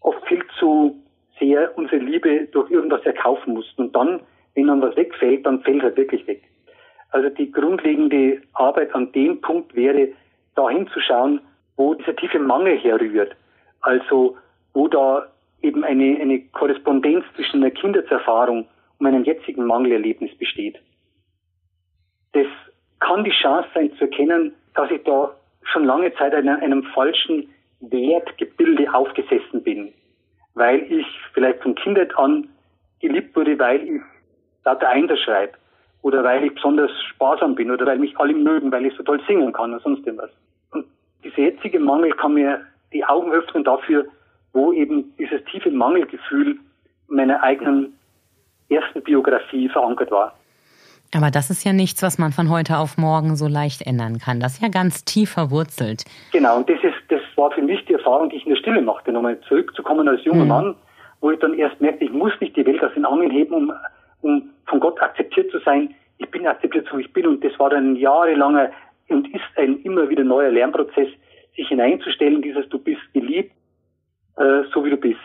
oft 0.00 0.24
viel 0.26 0.44
zu 0.58 0.96
sehr 1.38 1.76
unsere 1.76 1.98
Liebe 1.98 2.46
durch 2.52 2.70
irgendwas 2.70 3.04
erkaufen 3.04 3.54
mussten. 3.54 3.82
Und 3.82 3.96
dann, 3.96 4.20
wenn 4.54 4.66
dann 4.66 4.82
was 4.82 4.96
wegfällt, 4.96 5.46
dann 5.46 5.62
fällt 5.62 5.82
halt 5.82 5.96
wirklich 5.96 6.26
weg. 6.26 6.42
Also 7.10 7.28
die 7.30 7.50
grundlegende 7.50 8.42
Arbeit 8.52 8.94
an 8.94 9.12
dem 9.12 9.40
Punkt 9.40 9.74
wäre, 9.74 10.08
dahin 10.54 10.88
zu 10.88 11.00
schauen, 11.00 11.40
wo 11.76 11.94
dieser 11.94 12.16
tiefe 12.16 12.38
Mangel 12.38 12.76
herrührt. 12.78 13.34
Also 13.88 14.36
wo 14.74 14.86
da 14.86 15.26
eben 15.62 15.82
eine, 15.82 16.20
eine 16.20 16.40
Korrespondenz 16.52 17.24
zwischen 17.34 17.62
einer 17.62 17.70
Kindeserfahrung 17.70 18.58
und 18.58 19.00
meinem 19.00 19.24
jetzigen 19.24 19.64
Mangelerlebnis 19.64 20.36
besteht. 20.36 20.78
Das 22.32 22.46
kann 23.00 23.24
die 23.24 23.30
Chance 23.30 23.66
sein 23.72 23.90
zu 23.94 24.04
erkennen, 24.04 24.52
dass 24.74 24.90
ich 24.90 25.02
da 25.04 25.34
schon 25.62 25.84
lange 25.84 26.14
Zeit 26.16 26.34
in 26.34 26.50
einem 26.50 26.82
falschen 26.94 27.48
Wertgebilde 27.80 28.92
aufgesessen 28.92 29.62
bin, 29.62 29.94
weil 30.52 30.80
ich 30.92 31.06
vielleicht 31.32 31.62
von 31.62 31.74
Kindheit 31.74 32.14
an 32.18 32.46
geliebt 33.00 33.34
wurde, 33.34 33.58
weil 33.58 33.82
ich 33.82 34.02
lauter 34.66 34.88
Einder 34.90 35.16
schreibe 35.16 35.54
oder 36.02 36.22
weil 36.22 36.44
ich 36.44 36.54
besonders 36.54 36.90
sparsam 37.14 37.54
bin 37.54 37.70
oder 37.70 37.86
weil 37.86 37.98
mich 37.98 38.18
alle 38.18 38.34
mögen, 38.34 38.70
weil 38.70 38.84
ich 38.84 38.94
so 38.96 39.02
toll 39.02 39.22
singen 39.26 39.50
kann 39.54 39.72
oder 39.72 39.80
sonst 39.80 40.06
irgendwas. 40.06 40.30
Und 40.72 40.84
dieser 41.24 41.38
jetzige 41.38 41.80
Mangel 41.80 42.10
kann 42.10 42.34
mir 42.34 42.60
die 42.92 43.04
Augen 43.04 43.30
öffnen 43.32 43.64
dafür, 43.64 44.06
wo 44.52 44.72
eben 44.72 45.14
dieses 45.18 45.44
tiefe 45.44 45.70
Mangelgefühl 45.70 46.58
meiner 47.08 47.42
eigenen 47.42 47.98
ersten 48.68 49.02
Biografie 49.02 49.68
verankert 49.68 50.10
war. 50.10 50.34
Aber 51.14 51.30
das 51.30 51.48
ist 51.48 51.64
ja 51.64 51.72
nichts, 51.72 52.02
was 52.02 52.18
man 52.18 52.32
von 52.32 52.50
heute 52.50 52.76
auf 52.76 52.98
morgen 52.98 53.36
so 53.36 53.48
leicht 53.48 53.86
ändern 53.86 54.18
kann. 54.18 54.40
Das 54.40 54.54
ist 54.54 54.62
ja 54.62 54.68
ganz 54.68 55.04
tief 55.04 55.30
verwurzelt. 55.30 56.04
Genau, 56.32 56.58
und 56.58 56.68
das 56.68 56.78
ist, 56.82 56.96
das 57.08 57.22
war 57.36 57.50
für 57.50 57.62
mich 57.62 57.82
die 57.86 57.94
Erfahrung, 57.94 58.28
die 58.28 58.36
ich 58.36 58.44
in 58.44 58.50
der 58.50 58.60
Stille 58.60 58.82
machte, 58.82 59.10
nochmal 59.12 59.40
zurückzukommen 59.48 60.06
als 60.06 60.22
junger 60.24 60.42
mhm. 60.42 60.48
Mann, 60.48 60.74
wo 61.20 61.30
ich 61.30 61.38
dann 61.38 61.54
erst 61.54 61.80
merkte, 61.80 62.04
ich 62.04 62.12
muss 62.12 62.32
nicht 62.40 62.56
die 62.56 62.66
Welt 62.66 62.82
aus 62.84 62.92
den 62.94 63.06
Angeln 63.06 63.30
heben, 63.30 63.54
um, 63.54 63.72
um 64.20 64.50
von 64.66 64.80
Gott 64.80 65.00
akzeptiert 65.00 65.50
zu 65.50 65.58
sein. 65.60 65.94
Ich 66.18 66.30
bin 66.30 66.46
akzeptiert, 66.46 66.86
so 66.90 66.98
wie 66.98 67.02
ich 67.02 67.12
bin. 67.12 67.26
Und 67.26 67.42
das 67.42 67.58
war 67.58 67.70
dann 67.70 67.96
jahrelanger 67.96 68.70
und 69.08 69.34
ist 69.34 69.44
ein 69.56 69.80
immer 69.84 70.10
wieder 70.10 70.24
neuer 70.24 70.50
Lernprozess, 70.50 71.08
sich 71.58 71.68
hineinzustellen, 71.68 72.40
dieses 72.40 72.68
Du 72.68 72.78
bist 72.78 73.02
geliebt, 73.12 73.52
äh, 74.36 74.62
so 74.72 74.84
wie 74.84 74.90
du 74.90 74.96
bist. 74.96 75.18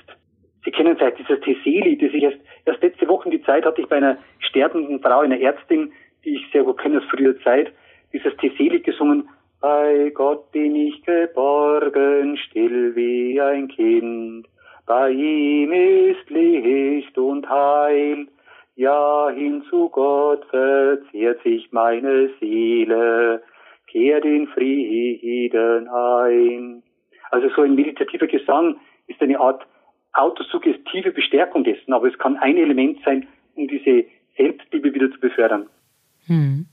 Sie 0.66 0.72
kennen 0.72 0.98
vielleicht 0.98 1.20
dieses 1.20 1.40
Teseli, 1.42 1.98
das 1.98 2.14
ich 2.14 2.24
erst, 2.24 2.38
erst 2.66 2.82
letzte 2.82 3.08
Woche 3.08 3.30
die 3.30 3.44
Zeit 3.44 3.66
hatte 3.66 3.82
ich 3.82 3.88
bei 3.88 3.98
einer 3.98 4.18
sterbenden 4.40 5.00
Frau, 5.02 5.20
einer 5.20 5.40
Ärztin, 5.40 5.92
die 6.26 6.36
ich 6.36 6.52
sehr 6.52 6.64
gut 6.64 6.80
kenne 6.80 7.00
aus 7.00 7.04
früher 7.10 7.40
Zeit, 7.42 7.72
dieses 8.12 8.36
Teseli 8.38 8.80
gesungen, 8.80 9.30
bei 9.62 10.12
Gott 10.14 10.52
bin 10.52 10.76
ich 10.76 11.02
geborgen, 11.04 12.38
still 12.38 12.96
wie 12.96 13.40
ein 13.40 13.68
Kind, 13.68 14.48
bei 14.86 15.12
ihm 15.12 15.72
ist 15.72 16.30
Licht 16.30 17.18
und 17.18 17.48
Heil, 17.50 18.28
ja, 18.76 19.30
hin 19.30 19.64
zu 19.70 19.90
Gott 19.90 20.46
verzehrt 20.46 21.42
sich 21.44 21.72
meine 21.72 22.30
Seele, 22.40 23.42
kehrt 23.94 24.26
in 24.26 24.48
Frieden 24.48 25.88
ein. 25.88 26.84
Also 27.32 27.50
so 27.56 27.62
ein 27.62 27.76
meditativer 27.76 28.28
Gesang 28.28 28.76
ist 29.08 29.22
eine 29.22 29.40
Art 29.40 29.66
autosuggestive 30.14 31.12
Bestärkung 31.12 31.64
dessen, 31.64 31.94
aber 31.94 32.08
es 32.08 32.18
kann 32.18 32.38
ein 32.38 32.58
Element 32.58 33.00
sein, 33.06 33.28
um 33.56 33.68
diese 33.68 34.06
Selbstliebe 34.36 34.94
wieder 34.94 35.12
zu 35.12 35.20
befördern. 35.20 35.68
Hm. 36.28 36.66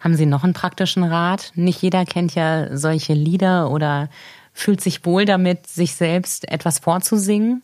Haben 0.00 0.14
Sie 0.14 0.26
noch 0.26 0.44
einen 0.44 0.52
praktischen 0.52 1.04
Rat? 1.04 1.52
Nicht 1.54 1.82
jeder 1.82 2.04
kennt 2.04 2.34
ja 2.34 2.76
solche 2.76 3.14
Lieder 3.14 3.70
oder 3.70 4.08
fühlt 4.52 4.80
sich 4.80 5.06
wohl 5.06 5.24
damit, 5.24 5.66
sich 5.66 5.94
selbst 5.94 6.50
etwas 6.50 6.78
vorzusingen? 6.78 7.62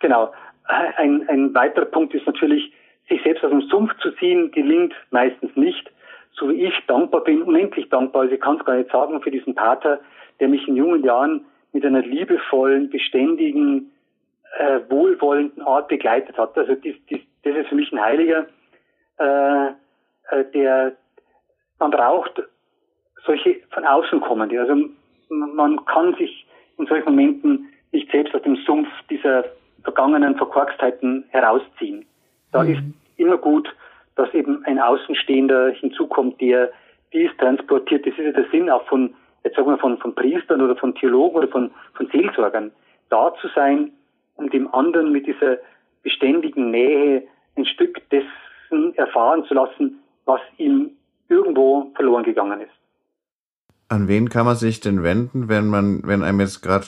Genau. 0.00 0.32
Ein, 0.64 1.28
ein 1.28 1.54
weiterer 1.54 1.86
Punkt 1.86 2.14
ist 2.14 2.26
natürlich, 2.26 2.72
sich 3.08 3.22
selbst 3.22 3.44
aus 3.44 3.50
dem 3.50 3.62
Sumpf 3.62 3.90
zu 4.00 4.12
ziehen, 4.12 4.50
gelingt 4.52 4.94
meistens 5.10 5.54
nicht. 5.56 5.90
So 6.34 6.48
wie 6.48 6.64
ich 6.64 6.74
dankbar 6.86 7.22
bin, 7.22 7.42
unendlich 7.42 7.88
dankbar, 7.88 8.22
also 8.22 8.34
ich 8.34 8.40
kann 8.40 8.58
es 8.58 8.64
gar 8.64 8.76
nicht 8.76 8.90
sagen, 8.90 9.20
für 9.20 9.30
diesen 9.30 9.54
Pater, 9.54 10.00
der 10.40 10.48
mich 10.48 10.66
in 10.66 10.76
jungen 10.76 11.04
Jahren 11.04 11.44
mit 11.72 11.84
einer 11.84 12.02
liebevollen, 12.02 12.90
beständigen, 12.90 13.90
äh, 14.58 14.80
wohlwollenden 14.88 15.62
Art 15.62 15.88
begleitet 15.88 16.36
hat. 16.36 16.56
Also 16.56 16.74
dies, 16.74 16.96
dies, 17.08 17.20
das 17.44 17.56
ist 17.56 17.68
für 17.68 17.74
mich 17.74 17.90
ein 17.92 18.00
Heiliger, 18.00 18.46
äh, 19.18 19.68
äh, 20.30 20.44
der 20.54 20.92
man 21.78 21.90
braucht 21.90 22.42
solche 23.26 23.56
von 23.70 23.84
außen 23.84 24.20
kommende. 24.20 24.60
Also 24.60 24.88
man 25.28 25.84
kann 25.86 26.14
sich 26.14 26.46
in 26.78 26.86
solchen 26.86 27.10
Momenten 27.10 27.68
nicht 27.92 28.10
selbst 28.10 28.34
aus 28.34 28.42
dem 28.42 28.56
Sumpf 28.56 28.88
dieser 29.10 29.44
vergangenen 29.82 30.36
Verkorkstheiten 30.36 31.24
herausziehen. 31.30 32.04
Da 32.52 32.62
mhm. 32.62 32.70
ist 32.70 32.82
immer 33.16 33.36
gut, 33.36 33.68
dass 34.16 34.32
eben 34.34 34.64
ein 34.64 34.78
Außenstehender 34.78 35.70
hinzukommt, 35.70 36.40
der 36.40 36.70
dies 37.12 37.30
transportiert. 37.38 38.06
Das 38.06 38.12
ist 38.12 38.24
ja 38.24 38.32
der 38.32 38.50
Sinn 38.50 38.70
auch 38.70 38.86
von, 38.86 39.14
jetzt 39.44 39.56
sagen 39.56 39.68
wir 39.68 39.78
von, 39.78 39.98
von 39.98 40.14
Priestern 40.14 40.60
oder 40.60 40.76
von 40.76 40.94
Theologen 40.94 41.36
oder 41.36 41.48
von, 41.48 41.70
von 41.94 42.08
Seelsorgern, 42.08 42.72
da 43.10 43.34
zu 43.40 43.48
sein, 43.54 43.92
um 44.36 44.50
dem 44.50 44.72
anderen 44.74 45.12
mit 45.12 45.26
dieser 45.26 45.58
beständigen 46.02 46.70
Nähe 46.70 47.22
ein 47.56 47.66
Stück 47.66 48.00
dessen 48.10 48.94
erfahren 48.96 49.44
zu 49.44 49.54
lassen, 49.54 50.00
was 50.24 50.40
ihm 50.56 50.90
irgendwo 51.28 51.92
verloren 51.94 52.24
gegangen 52.24 52.60
ist. 52.60 52.72
An 53.88 54.08
wen 54.08 54.30
kann 54.30 54.46
man 54.46 54.56
sich 54.56 54.80
denn 54.80 55.02
wenden, 55.02 55.48
wenn 55.48 55.68
man, 55.68 56.00
wenn 56.04 56.22
einem 56.22 56.40
jetzt 56.40 56.62
gerade 56.62 56.86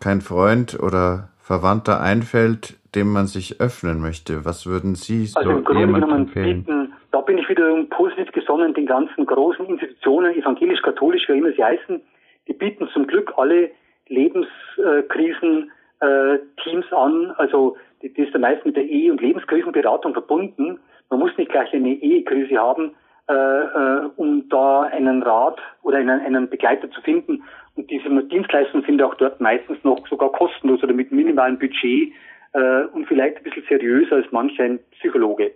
kein 0.00 0.22
Freund 0.22 0.78
oder 0.80 1.28
Verwandter 1.38 2.00
einfällt, 2.00 2.79
dem 2.94 3.12
man 3.12 3.26
sich 3.26 3.60
öffnen 3.60 4.00
möchte? 4.00 4.44
Was 4.44 4.66
würden 4.66 4.94
Sie 4.94 5.26
so 5.26 5.38
also 5.38 5.50
im 5.50 5.64
Grunde 5.64 6.00
genommen 6.00 6.26
bieten, 6.26 6.92
da 7.12 7.20
bin 7.20 7.38
ich 7.38 7.48
wieder 7.48 7.84
positiv 7.90 8.32
gesonnen, 8.32 8.74
den 8.74 8.86
ganzen 8.86 9.26
großen 9.26 9.66
Institutionen, 9.66 10.34
evangelisch-katholisch, 10.34 11.28
wie 11.28 11.38
immer 11.38 11.52
sie 11.52 11.64
heißen, 11.64 12.00
die 12.48 12.52
bieten 12.52 12.88
zum 12.92 13.06
Glück 13.06 13.32
alle 13.36 13.70
Lebenskrisen 14.08 15.70
äh, 16.00 16.38
Teams 16.62 16.86
an, 16.92 17.32
also 17.36 17.76
die, 18.02 18.12
die 18.12 18.22
ist 18.22 18.32
ja 18.32 18.40
meist 18.40 18.64
mit 18.64 18.76
der 18.76 18.84
Ehe- 18.84 19.10
und 19.10 19.20
Lebenskrisenberatung 19.20 20.12
verbunden. 20.12 20.78
Man 21.10 21.20
muss 21.20 21.36
nicht 21.36 21.50
gleich 21.50 21.72
eine 21.72 21.94
Ehekrise 21.94 22.56
haben, 22.56 22.92
äh, 23.28 23.32
äh, 23.32 24.10
um 24.16 24.48
da 24.48 24.82
einen 24.82 25.22
Rat 25.22 25.58
oder 25.82 25.98
einen, 25.98 26.20
einen 26.20 26.48
Begleiter 26.48 26.90
zu 26.90 27.00
finden. 27.02 27.42
Und 27.76 27.90
diese 27.90 28.08
Dienstleistungen 28.24 28.84
sind 28.84 29.02
auch 29.02 29.14
dort 29.14 29.40
meistens 29.40 29.78
noch 29.84 30.06
sogar 30.08 30.32
kostenlos 30.32 30.82
oder 30.82 30.92
mit 30.92 31.12
minimalem 31.12 31.58
Budget 31.58 32.12
äh, 32.52 32.84
und 32.92 33.06
vielleicht 33.06 33.38
ein 33.38 33.42
bisschen 33.42 33.64
seriöser 33.68 34.16
als 34.16 34.26
manch 34.32 34.60
ein 34.60 34.78
Psychologe 34.92 35.52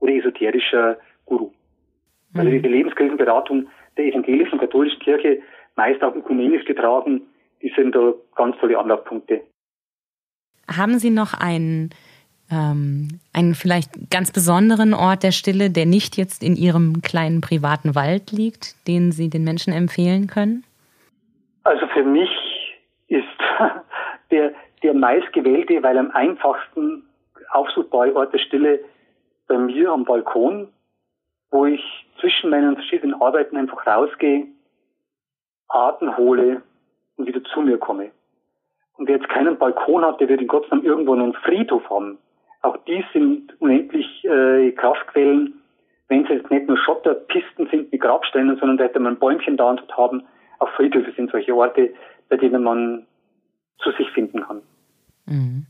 oder 0.00 0.12
esoterischer 0.12 0.98
Guru. 1.26 1.46
Also 1.46 1.54
mhm. 2.32 2.40
Also 2.40 2.50
diese 2.50 2.68
Lebenskrisenberatung 2.68 3.68
der 3.96 4.06
evangelischen 4.06 4.58
katholischen 4.58 4.98
Kirche, 5.00 5.40
meist 5.76 6.02
auch 6.02 6.14
ökumenisch 6.14 6.64
getragen, 6.64 7.22
die 7.62 7.72
sind 7.76 7.94
da 7.94 8.12
ganz 8.34 8.56
tolle 8.58 8.78
Anlaufpunkte. 8.78 9.42
Haben 10.68 10.98
Sie 10.98 11.10
noch 11.10 11.34
einen, 11.34 11.90
ähm, 12.50 13.20
einen 13.32 13.54
vielleicht 13.54 14.10
ganz 14.10 14.32
besonderen 14.32 14.94
Ort 14.94 15.22
der 15.22 15.32
Stille, 15.32 15.70
der 15.70 15.86
nicht 15.86 16.16
jetzt 16.16 16.42
in 16.42 16.56
Ihrem 16.56 17.02
kleinen 17.02 17.40
privaten 17.40 17.94
Wald 17.94 18.32
liegt, 18.32 18.86
den 18.88 19.12
Sie 19.12 19.28
den 19.28 19.44
Menschen 19.44 19.72
empfehlen 19.72 20.26
können? 20.26 20.64
Also 21.64 21.86
für 21.88 22.04
mich 22.04 22.30
ist 23.08 23.24
der, 24.30 24.52
der 24.82 24.94
meistgewählte, 24.94 25.82
weil 25.82 25.98
am 25.98 26.10
einfachsten 26.10 27.04
aufsuchbare 27.50 28.14
Ort 28.14 28.32
der 28.32 28.38
Stille 28.38 28.80
bei 29.46 29.58
mir 29.58 29.90
am 29.90 30.04
Balkon, 30.04 30.68
wo 31.50 31.66
ich 31.66 31.82
zwischen 32.20 32.50
meinen 32.50 32.74
verschiedenen 32.74 33.20
Arbeiten 33.20 33.56
einfach 33.56 33.86
rausgehe, 33.86 34.46
Atem 35.68 36.16
hole 36.16 36.62
und 37.16 37.26
wieder 37.26 37.42
zu 37.44 37.60
mir 37.60 37.78
komme. 37.78 38.10
Und 38.96 39.08
wer 39.08 39.16
jetzt 39.16 39.28
keinen 39.28 39.58
Balkon 39.58 40.04
hat, 40.04 40.20
der 40.20 40.28
wird 40.28 40.40
in 40.40 40.46
Gottes 40.46 40.70
Namen 40.70 40.84
irgendwo 40.84 41.12
einen 41.12 41.34
Friedhof 41.34 41.88
haben. 41.90 42.18
Auch 42.62 42.76
die 42.84 43.04
sind 43.12 43.60
unendlich 43.60 44.24
äh, 44.24 44.70
Kraftquellen, 44.72 45.60
wenn 46.08 46.26
sie 46.26 46.34
jetzt 46.34 46.50
nicht 46.50 46.68
nur 46.68 46.76
Schotterpisten 46.78 47.68
sind 47.68 47.90
mit 47.90 48.00
Grabsteinen, 48.00 48.56
sondern 48.58 48.76
da 48.76 48.84
hätte 48.84 49.00
man 49.00 49.18
Bäumchen 49.18 49.56
da 49.56 49.70
und 49.70 49.96
haben. 49.96 50.24
Auch 50.58 50.68
Friedhöfe 50.70 51.12
sind 51.12 51.30
solche 51.30 51.54
Orte, 51.54 51.92
bei 52.28 52.36
denen 52.36 52.62
man 52.62 53.06
zu 53.78 53.90
sich 53.92 54.10
finden 54.10 54.42
kann. 54.42 54.62
Mhm. 55.26 55.66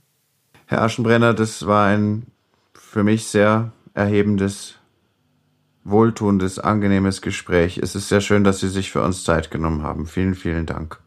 Herr 0.67 0.83
Aschenbrenner, 0.83 1.35
das 1.35 1.67
war 1.67 1.87
ein 1.87 2.27
für 2.73 3.05
mich 3.05 3.27
sehr 3.27 3.73
erhebendes, 3.95 4.79
wohltuendes, 5.85 6.59
angenehmes 6.59 7.23
Gespräch. 7.23 7.79
Es 7.79 7.95
ist 7.95 8.09
sehr 8.09 8.21
schön, 8.21 8.45
dass 8.45 8.61
Sie 8.61 8.69
sich 8.69 8.91
für 8.91 9.03
uns 9.03 9.25
Zeit 9.25 9.51
genommen 9.51 9.83
haben. 9.83 10.07
Vielen, 10.07 10.35
vielen 10.35 10.67
Dank. 10.67 10.99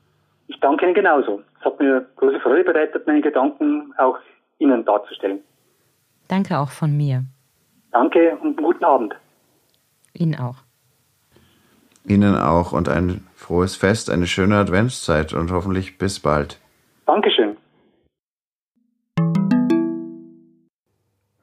Ich 0.48 0.60
danke 0.60 0.86
Ihnen 0.86 0.96
genauso. 0.96 1.42
Es 1.60 1.66
hat 1.66 1.80
mir 1.80 2.06
große 2.18 2.40
Freude 2.40 2.64
bereitet, 2.64 3.08
meine 3.08 3.22
Gedanken 3.22 3.94
auch 3.98 4.18
Ihnen 4.60 4.86
darzustellen. 4.86 5.40
Danke 6.28 6.58
auch 6.58 6.70
von 6.70 6.96
mir. 6.96 7.24
Danke 7.92 8.38
und 8.42 8.58
guten 8.58 8.84
Abend. 8.84 9.16
Ihnen 10.14 10.36
auch. 10.36 10.58
Ihnen 12.06 12.36
auch 12.36 12.72
und 12.72 12.90
ein 12.90 13.26
frohes 13.36 13.76
Fest, 13.76 14.10
eine 14.10 14.28
schöne 14.28 14.58
Adventszeit 14.58 15.34
und 15.34 15.52
hoffentlich 15.52 15.98
bis 15.98 16.20
bald. 16.20 16.60
Dankeschön. 17.06 17.58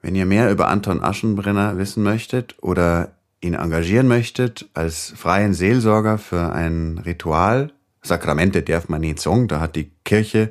Wenn 0.02 0.16
ihr 0.16 0.26
mehr 0.26 0.50
über 0.50 0.68
Anton 0.68 1.02
Aschenbrenner 1.02 1.78
wissen 1.78 2.02
möchtet 2.02 2.56
oder 2.60 3.12
ihn 3.40 3.54
engagieren 3.54 4.08
möchtet 4.08 4.68
als 4.74 5.12
freien 5.16 5.54
Seelsorger 5.54 6.18
für 6.18 6.52
ein 6.52 6.98
Ritual, 7.04 7.72
Sakramente 8.02 8.62
darf 8.62 8.88
man 8.88 9.00
nicht 9.00 9.20
sagen, 9.20 9.46
da 9.46 9.60
hat 9.60 9.76
die 9.76 9.92
Kirche, 10.04 10.50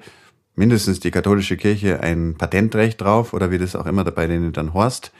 mindestens 0.55 1.01
die 1.01 1.11
katholische 1.11 1.57
Kirche, 1.57 1.99
ein 1.99 2.35
Patentrecht 2.37 3.01
drauf 3.01 3.33
oder 3.33 3.51
wie 3.51 3.57
das 3.57 3.75
auch 3.75 3.85
immer 3.85 4.05
bei 4.05 4.27
denen 4.27 4.53
dann 4.53 4.73
horst, 4.73 5.11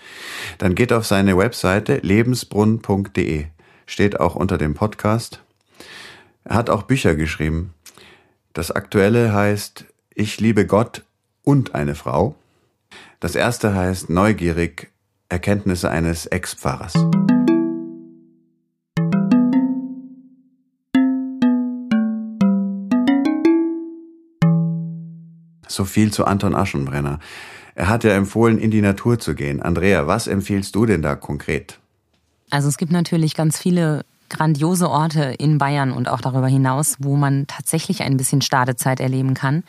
dann 0.58 0.76
geht 0.76 0.94
auf 0.94 1.06
seine 1.06 1.38
Webseite 1.38 1.98
lebensbrunn.de, 1.98 3.48
steht 3.86 4.20
auch 4.20 4.36
unter 4.36 4.58
dem 4.58 4.74
Podcast. 4.74 5.44
Er 6.46 6.56
hat 6.56 6.70
auch 6.70 6.84
Bücher 6.84 7.16
geschrieben. 7.16 7.74
Das 8.54 8.70
aktuelle 8.70 9.34
heißt 9.34 9.86
Ich 10.14 10.42
liebe 10.42 10.66
Gott 10.66 11.06
und 11.42 11.74
eine 11.74 11.96
Frau. 11.96 12.36
Das 13.22 13.36
erste 13.36 13.74
heißt 13.74 14.10
Neugierig 14.10 14.92
Erkenntnisse 15.30 15.90
eines 15.90 16.26
Ex-Pfarrers. 16.26 16.94
So 25.70 25.86
viel 25.86 26.12
zu 26.12 26.26
Anton 26.26 26.54
Aschenbrenner. 26.54 27.20
Er 27.76 27.88
hat 27.88 28.04
ja 28.04 28.12
empfohlen, 28.12 28.58
in 28.58 28.70
die 28.70 28.82
Natur 28.82 29.18
zu 29.18 29.34
gehen. 29.34 29.62
Andrea, 29.62 30.08
was 30.08 30.28
empfiehlst 30.28 30.76
du 30.76 30.86
denn 30.86 31.02
da 31.02 31.16
konkret? 31.16 31.80
Also 32.50 32.68
es 32.68 32.78
gibt 32.78 32.92
natürlich 32.92 33.34
ganz 33.34 33.58
viele 33.58 34.04
grandiose 34.32 34.90
Orte 34.90 35.36
in 35.38 35.58
Bayern 35.58 35.92
und 35.92 36.08
auch 36.10 36.22
darüber 36.22 36.48
hinaus, 36.48 36.96
wo 37.00 37.16
man 37.16 37.46
tatsächlich 37.48 38.02
ein 38.02 38.18
bisschen 38.18 38.42
Stadezeit 38.42 39.00
erleben 39.00 39.36
kann. 39.36 39.64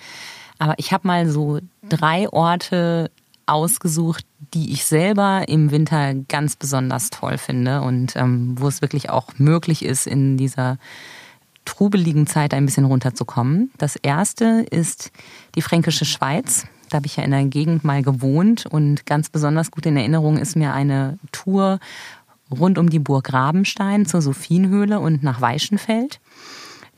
Aber 0.59 0.75
ich 0.79 0.93
habe 0.93 1.07
mal 1.07 1.29
so 1.29 1.59
drei 1.89 2.29
Orte 2.31 3.11
ausgesucht, 3.47 4.25
die 4.55 4.73
ich 4.73 4.85
selber 4.85 5.45
im 5.49 5.71
Winter 5.71 6.15
ganz 6.15 6.57
besonders 6.57 7.11
toll 7.11 7.37
finde 7.37 7.83
und 7.83 8.15
ähm, 8.17 8.55
wo 8.59 8.69
es 8.69 8.81
wirklich 8.81 9.11
auch 9.11 9.31
möglich 9.39 9.85
ist, 9.85 10.07
in 10.07 10.37
dieser 10.37 10.79
trubeligen 11.65 12.27
Zeit 12.27 12.55
ein 12.55 12.67
bisschen 12.67 12.85
runterzukommen. 12.85 13.71
Das 13.79 13.97
erste 13.97 14.67
ist 14.71 15.11
die 15.55 15.63
fränkische 15.63 16.05
Schweiz. 16.05 16.67
Da 16.91 16.97
habe 16.97 17.07
ich 17.07 17.17
ja 17.17 17.25
in 17.25 17.31
der 17.31 17.45
Gegend 17.45 17.85
mal 17.85 18.03
gewohnt 18.03 18.67
und 18.67 19.07
ganz 19.07 19.31
besonders 19.31 19.71
gut 19.71 19.87
in 19.87 19.97
Erinnerung 19.97 20.37
ist 20.37 20.57
mir 20.57 20.75
eine 20.75 21.19
Tour 21.33 21.79
rund 22.53 22.79
um 22.79 22.91
die 22.91 22.99
Burg 22.99 23.33
Rabenstein 23.33 24.07
zur 24.07 24.23
Sophienhöhle 24.23 25.01
und 25.01 25.23
nach 25.23 25.41
Weichenfeld. 25.41 26.21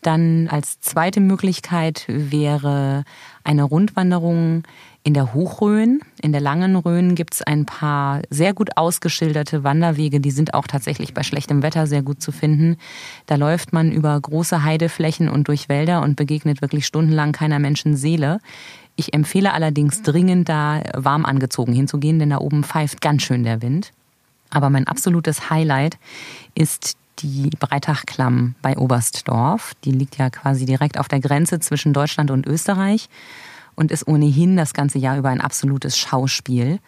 Dann 0.02 0.48
als 0.48 0.80
zweite 0.80 1.20
Möglichkeit 1.20 2.04
wäre 2.08 3.04
eine 3.42 3.62
Rundwanderung 3.62 4.64
in 5.02 5.14
der 5.14 5.34
Hochrhön, 5.34 6.00
in 6.20 6.32
der 6.32 6.40
Langen 6.40 6.76
Rhön 6.76 7.14
gibt 7.14 7.34
es 7.34 7.42
ein 7.42 7.66
paar 7.66 8.22
sehr 8.30 8.54
gut 8.54 8.76
ausgeschilderte 8.76 9.64
Wanderwege, 9.64 10.20
die 10.20 10.30
sind 10.30 10.54
auch 10.54 10.66
tatsächlich 10.66 11.12
bei 11.12 11.22
schlechtem 11.22 11.62
Wetter 11.62 11.86
sehr 11.86 12.02
gut 12.02 12.22
zu 12.22 12.32
finden. 12.32 12.76
Da 13.26 13.36
läuft 13.36 13.74
man 13.74 13.92
über 13.92 14.18
große 14.18 14.62
Heideflächen 14.62 15.28
und 15.28 15.48
durch 15.48 15.68
Wälder 15.68 16.02
und 16.02 16.16
begegnet 16.16 16.62
wirklich 16.62 16.86
stundenlang 16.86 17.32
keiner 17.32 17.58
Menschenseele. 17.58 18.40
Ich 18.96 19.12
empfehle 19.12 19.52
allerdings 19.52 20.02
dringend, 20.02 20.48
da 20.48 20.82
warm 20.94 21.24
angezogen 21.26 21.72
hinzugehen, 21.72 22.18
denn 22.18 22.30
da 22.30 22.38
oben 22.38 22.64
pfeift 22.64 23.00
ganz 23.00 23.22
schön 23.22 23.44
der 23.44 23.60
Wind. 23.60 23.92
Aber 24.54 24.70
mein 24.70 24.86
absolutes 24.86 25.50
Highlight 25.50 25.98
ist 26.54 26.96
die 27.18 27.50
Breitachklamm 27.58 28.54
bei 28.62 28.76
Oberstdorf. 28.76 29.72
Die 29.84 29.92
liegt 29.92 30.16
ja 30.16 30.30
quasi 30.30 30.64
direkt 30.64 30.98
auf 30.98 31.08
der 31.08 31.20
Grenze 31.20 31.60
zwischen 31.60 31.92
Deutschland 31.92 32.30
und 32.30 32.46
Österreich 32.46 33.08
und 33.74 33.90
ist 33.90 34.06
ohnehin 34.06 34.56
das 34.56 34.72
ganze 34.72 34.98
Jahr 34.98 35.18
über 35.18 35.28
ein 35.28 35.40
absolutes 35.40 35.98
Schauspiel. 35.98 36.78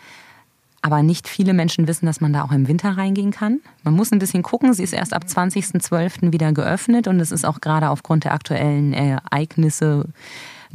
Aber 0.81 1.03
nicht 1.03 1.27
viele 1.29 1.53
Menschen 1.53 1.89
wissen, 1.89 2.07
dass 2.07 2.21
man 2.21 2.33
da 2.33 2.45
auch 2.45 2.53
im 2.53 2.69
Winter 2.69 2.97
reingehen 2.97 3.33
kann. 3.33 3.61
Man 3.83 3.95
muss 3.95 4.13
ein 4.13 4.21
bisschen 4.21 4.45
gucken. 4.45 4.73
Sie 4.73 4.85
ist 4.85 4.93
erst 4.93 5.13
ab 5.13 5.25
20.12. 5.27 6.33
wieder 6.33 6.53
geöffnet 6.53 7.09
und 7.09 7.19
es 7.19 7.33
ist 7.33 7.45
auch 7.45 7.61
gerade 7.61 7.91
aufgrund 7.91 8.25
der 8.25 8.35
aktuellen 8.35 8.93
Ereignisse 8.93 10.07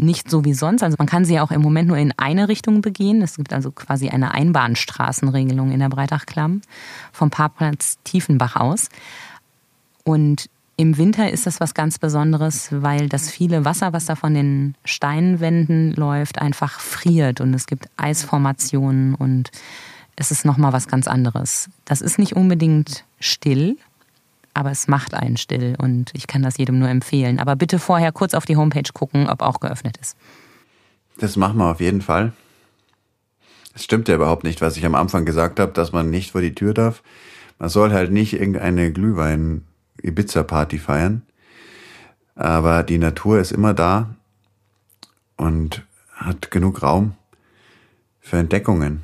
nicht 0.02 0.30
so 0.30 0.44
wie 0.46 0.54
sonst. 0.54 0.84
Also 0.84 0.96
man 0.98 1.08
kann 1.08 1.26
sie 1.26 1.40
auch 1.40 1.52
im 1.52 1.62
Moment 1.62 1.88
nur 1.88 1.98
in 1.98 2.14
eine 2.18 2.48
Richtung 2.48 2.82
begehen. 2.82 3.22
Es 3.22 3.36
gibt 3.38 3.54
also 3.54 3.72
quasi 3.72 4.10
eine 4.10 4.34
Einbahnstraßenregelung 4.34 5.72
in 5.72 5.80
der 5.80 5.90
Breitachklamm 5.90 6.62
vom 7.12 7.30
Parkplatz 7.30 7.98
Tiefenbach 8.04 8.56
aus. 8.56 8.90
Und 10.04 10.50
Im 10.82 10.98
Winter 10.98 11.30
ist 11.30 11.46
das 11.46 11.60
was 11.60 11.76
ganz 11.76 12.00
Besonderes, 12.00 12.70
weil 12.72 13.08
das 13.08 13.30
viele 13.30 13.66
Wasser, 13.66 13.94
was 13.94 14.06
da 14.06 14.16
von 14.16 14.34
den 14.34 14.74
Steinwänden 14.84 15.94
läuft, 15.94 16.42
einfach 16.42 16.80
friert 16.80 17.40
und 17.40 17.54
es 17.54 17.68
gibt 17.68 17.88
Eisformationen 17.98 19.14
und 19.14 19.52
es 20.16 20.32
ist 20.32 20.44
nochmal 20.44 20.74
was 20.74 20.88
ganz 20.88 21.08
anderes. 21.08 21.70
Das 21.86 22.02
ist 22.02 22.18
nicht 22.18 22.36
unbedingt 22.36 23.04
still, 23.20 23.78
aber 24.54 24.72
es 24.72 24.88
macht 24.88 25.14
einen 25.14 25.38
still 25.38 25.76
und 25.78 26.12
ich 26.14 26.28
kann 26.28 26.42
das 26.42 26.58
jedem 26.58 26.80
nur 26.80 26.90
empfehlen. 26.90 27.40
Aber 27.40 27.56
bitte 27.56 27.80
vorher 27.80 28.12
kurz 28.12 28.34
auf 28.34 28.46
die 28.46 28.58
Homepage 28.58 28.92
gucken, 28.94 29.30
ob 29.30 29.42
auch 29.42 29.60
geöffnet 29.60 29.98
ist. 29.98 30.18
Das 31.18 31.36
machen 31.36 31.58
wir 31.58 31.72
auf 31.72 31.80
jeden 31.80 32.02
Fall. 32.02 32.34
Es 33.74 33.84
stimmt 33.84 34.08
ja 34.08 34.16
überhaupt 34.16 34.44
nicht, 34.44 34.62
was 34.62 34.78
ich 34.78 34.86
am 34.86 34.96
Anfang 34.96 35.26
gesagt 35.26 35.60
habe, 35.60 35.72
dass 35.72 35.92
man 35.92 36.10
nicht 36.10 36.32
vor 36.32 36.42
die 36.42 36.56
Tür 36.56 36.74
darf. 36.74 37.04
Man 37.60 37.70
soll 37.70 37.92
halt 37.92 38.12
nicht 38.12 38.34
irgendeine 38.34 38.92
Glühwein-Ibiza-Party 38.92 40.80
feiern. 40.80 41.22
Aber 42.36 42.84
die 42.84 42.98
Natur 42.98 43.40
ist 43.40 43.52
immer 43.52 43.74
da 43.74 44.16
und 45.38 45.86
hat 46.16 46.52
genug 46.52 46.82
Raum 46.82 47.16
für 48.20 48.38
Entdeckungen. 48.38 49.04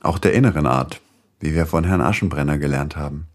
Auch 0.00 0.18
der 0.18 0.34
inneren 0.34 0.66
Art, 0.66 1.00
wie 1.40 1.54
wir 1.54 1.66
von 1.66 1.84
Herrn 1.84 2.00
Aschenbrenner 2.00 2.58
gelernt 2.58 2.96
haben. 2.96 3.26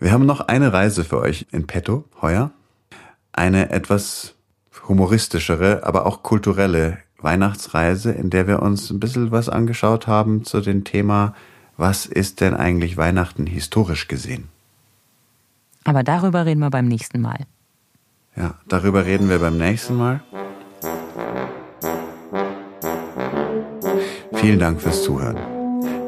Wir 0.00 0.12
haben 0.12 0.24
noch 0.24 0.40
eine 0.40 0.72
Reise 0.72 1.04
für 1.04 1.18
euch 1.18 1.46
in 1.52 1.66
petto 1.66 2.04
heuer. 2.22 2.50
Eine 3.32 3.70
etwas 3.70 4.34
humoristischere, 4.88 5.84
aber 5.84 6.06
auch 6.06 6.22
kulturelle 6.22 6.96
Weihnachtsreise, 7.18 8.10
in 8.10 8.30
der 8.30 8.46
wir 8.46 8.62
uns 8.62 8.90
ein 8.90 8.98
bisschen 8.98 9.30
was 9.30 9.50
angeschaut 9.50 10.06
haben 10.06 10.44
zu 10.44 10.62
dem 10.62 10.84
Thema, 10.84 11.34
was 11.76 12.06
ist 12.06 12.40
denn 12.40 12.54
eigentlich 12.54 12.96
Weihnachten 12.96 13.46
historisch 13.46 14.08
gesehen? 14.08 14.48
Aber 15.84 16.02
darüber 16.02 16.46
reden 16.46 16.60
wir 16.60 16.70
beim 16.70 16.88
nächsten 16.88 17.20
Mal. 17.20 17.46
Ja, 18.36 18.54
darüber 18.68 19.04
reden 19.04 19.28
wir 19.28 19.38
beim 19.38 19.58
nächsten 19.58 19.96
Mal. 19.96 20.22
Vielen 24.32 24.58
Dank 24.58 24.80
fürs 24.80 25.02
Zuhören. 25.02 25.38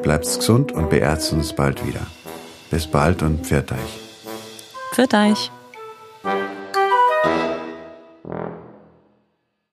Bleibt 0.02 0.24
gesund 0.24 0.72
und 0.72 0.88
beerzt 0.88 1.32
uns 1.34 1.54
bald 1.54 1.86
wieder. 1.86 2.06
Bis 2.72 2.86
bald 2.86 3.22
und 3.22 3.46
pfiat 3.46 3.70
euch. 3.70 4.00
Pfiat 4.94 5.12
euch. 5.12 5.50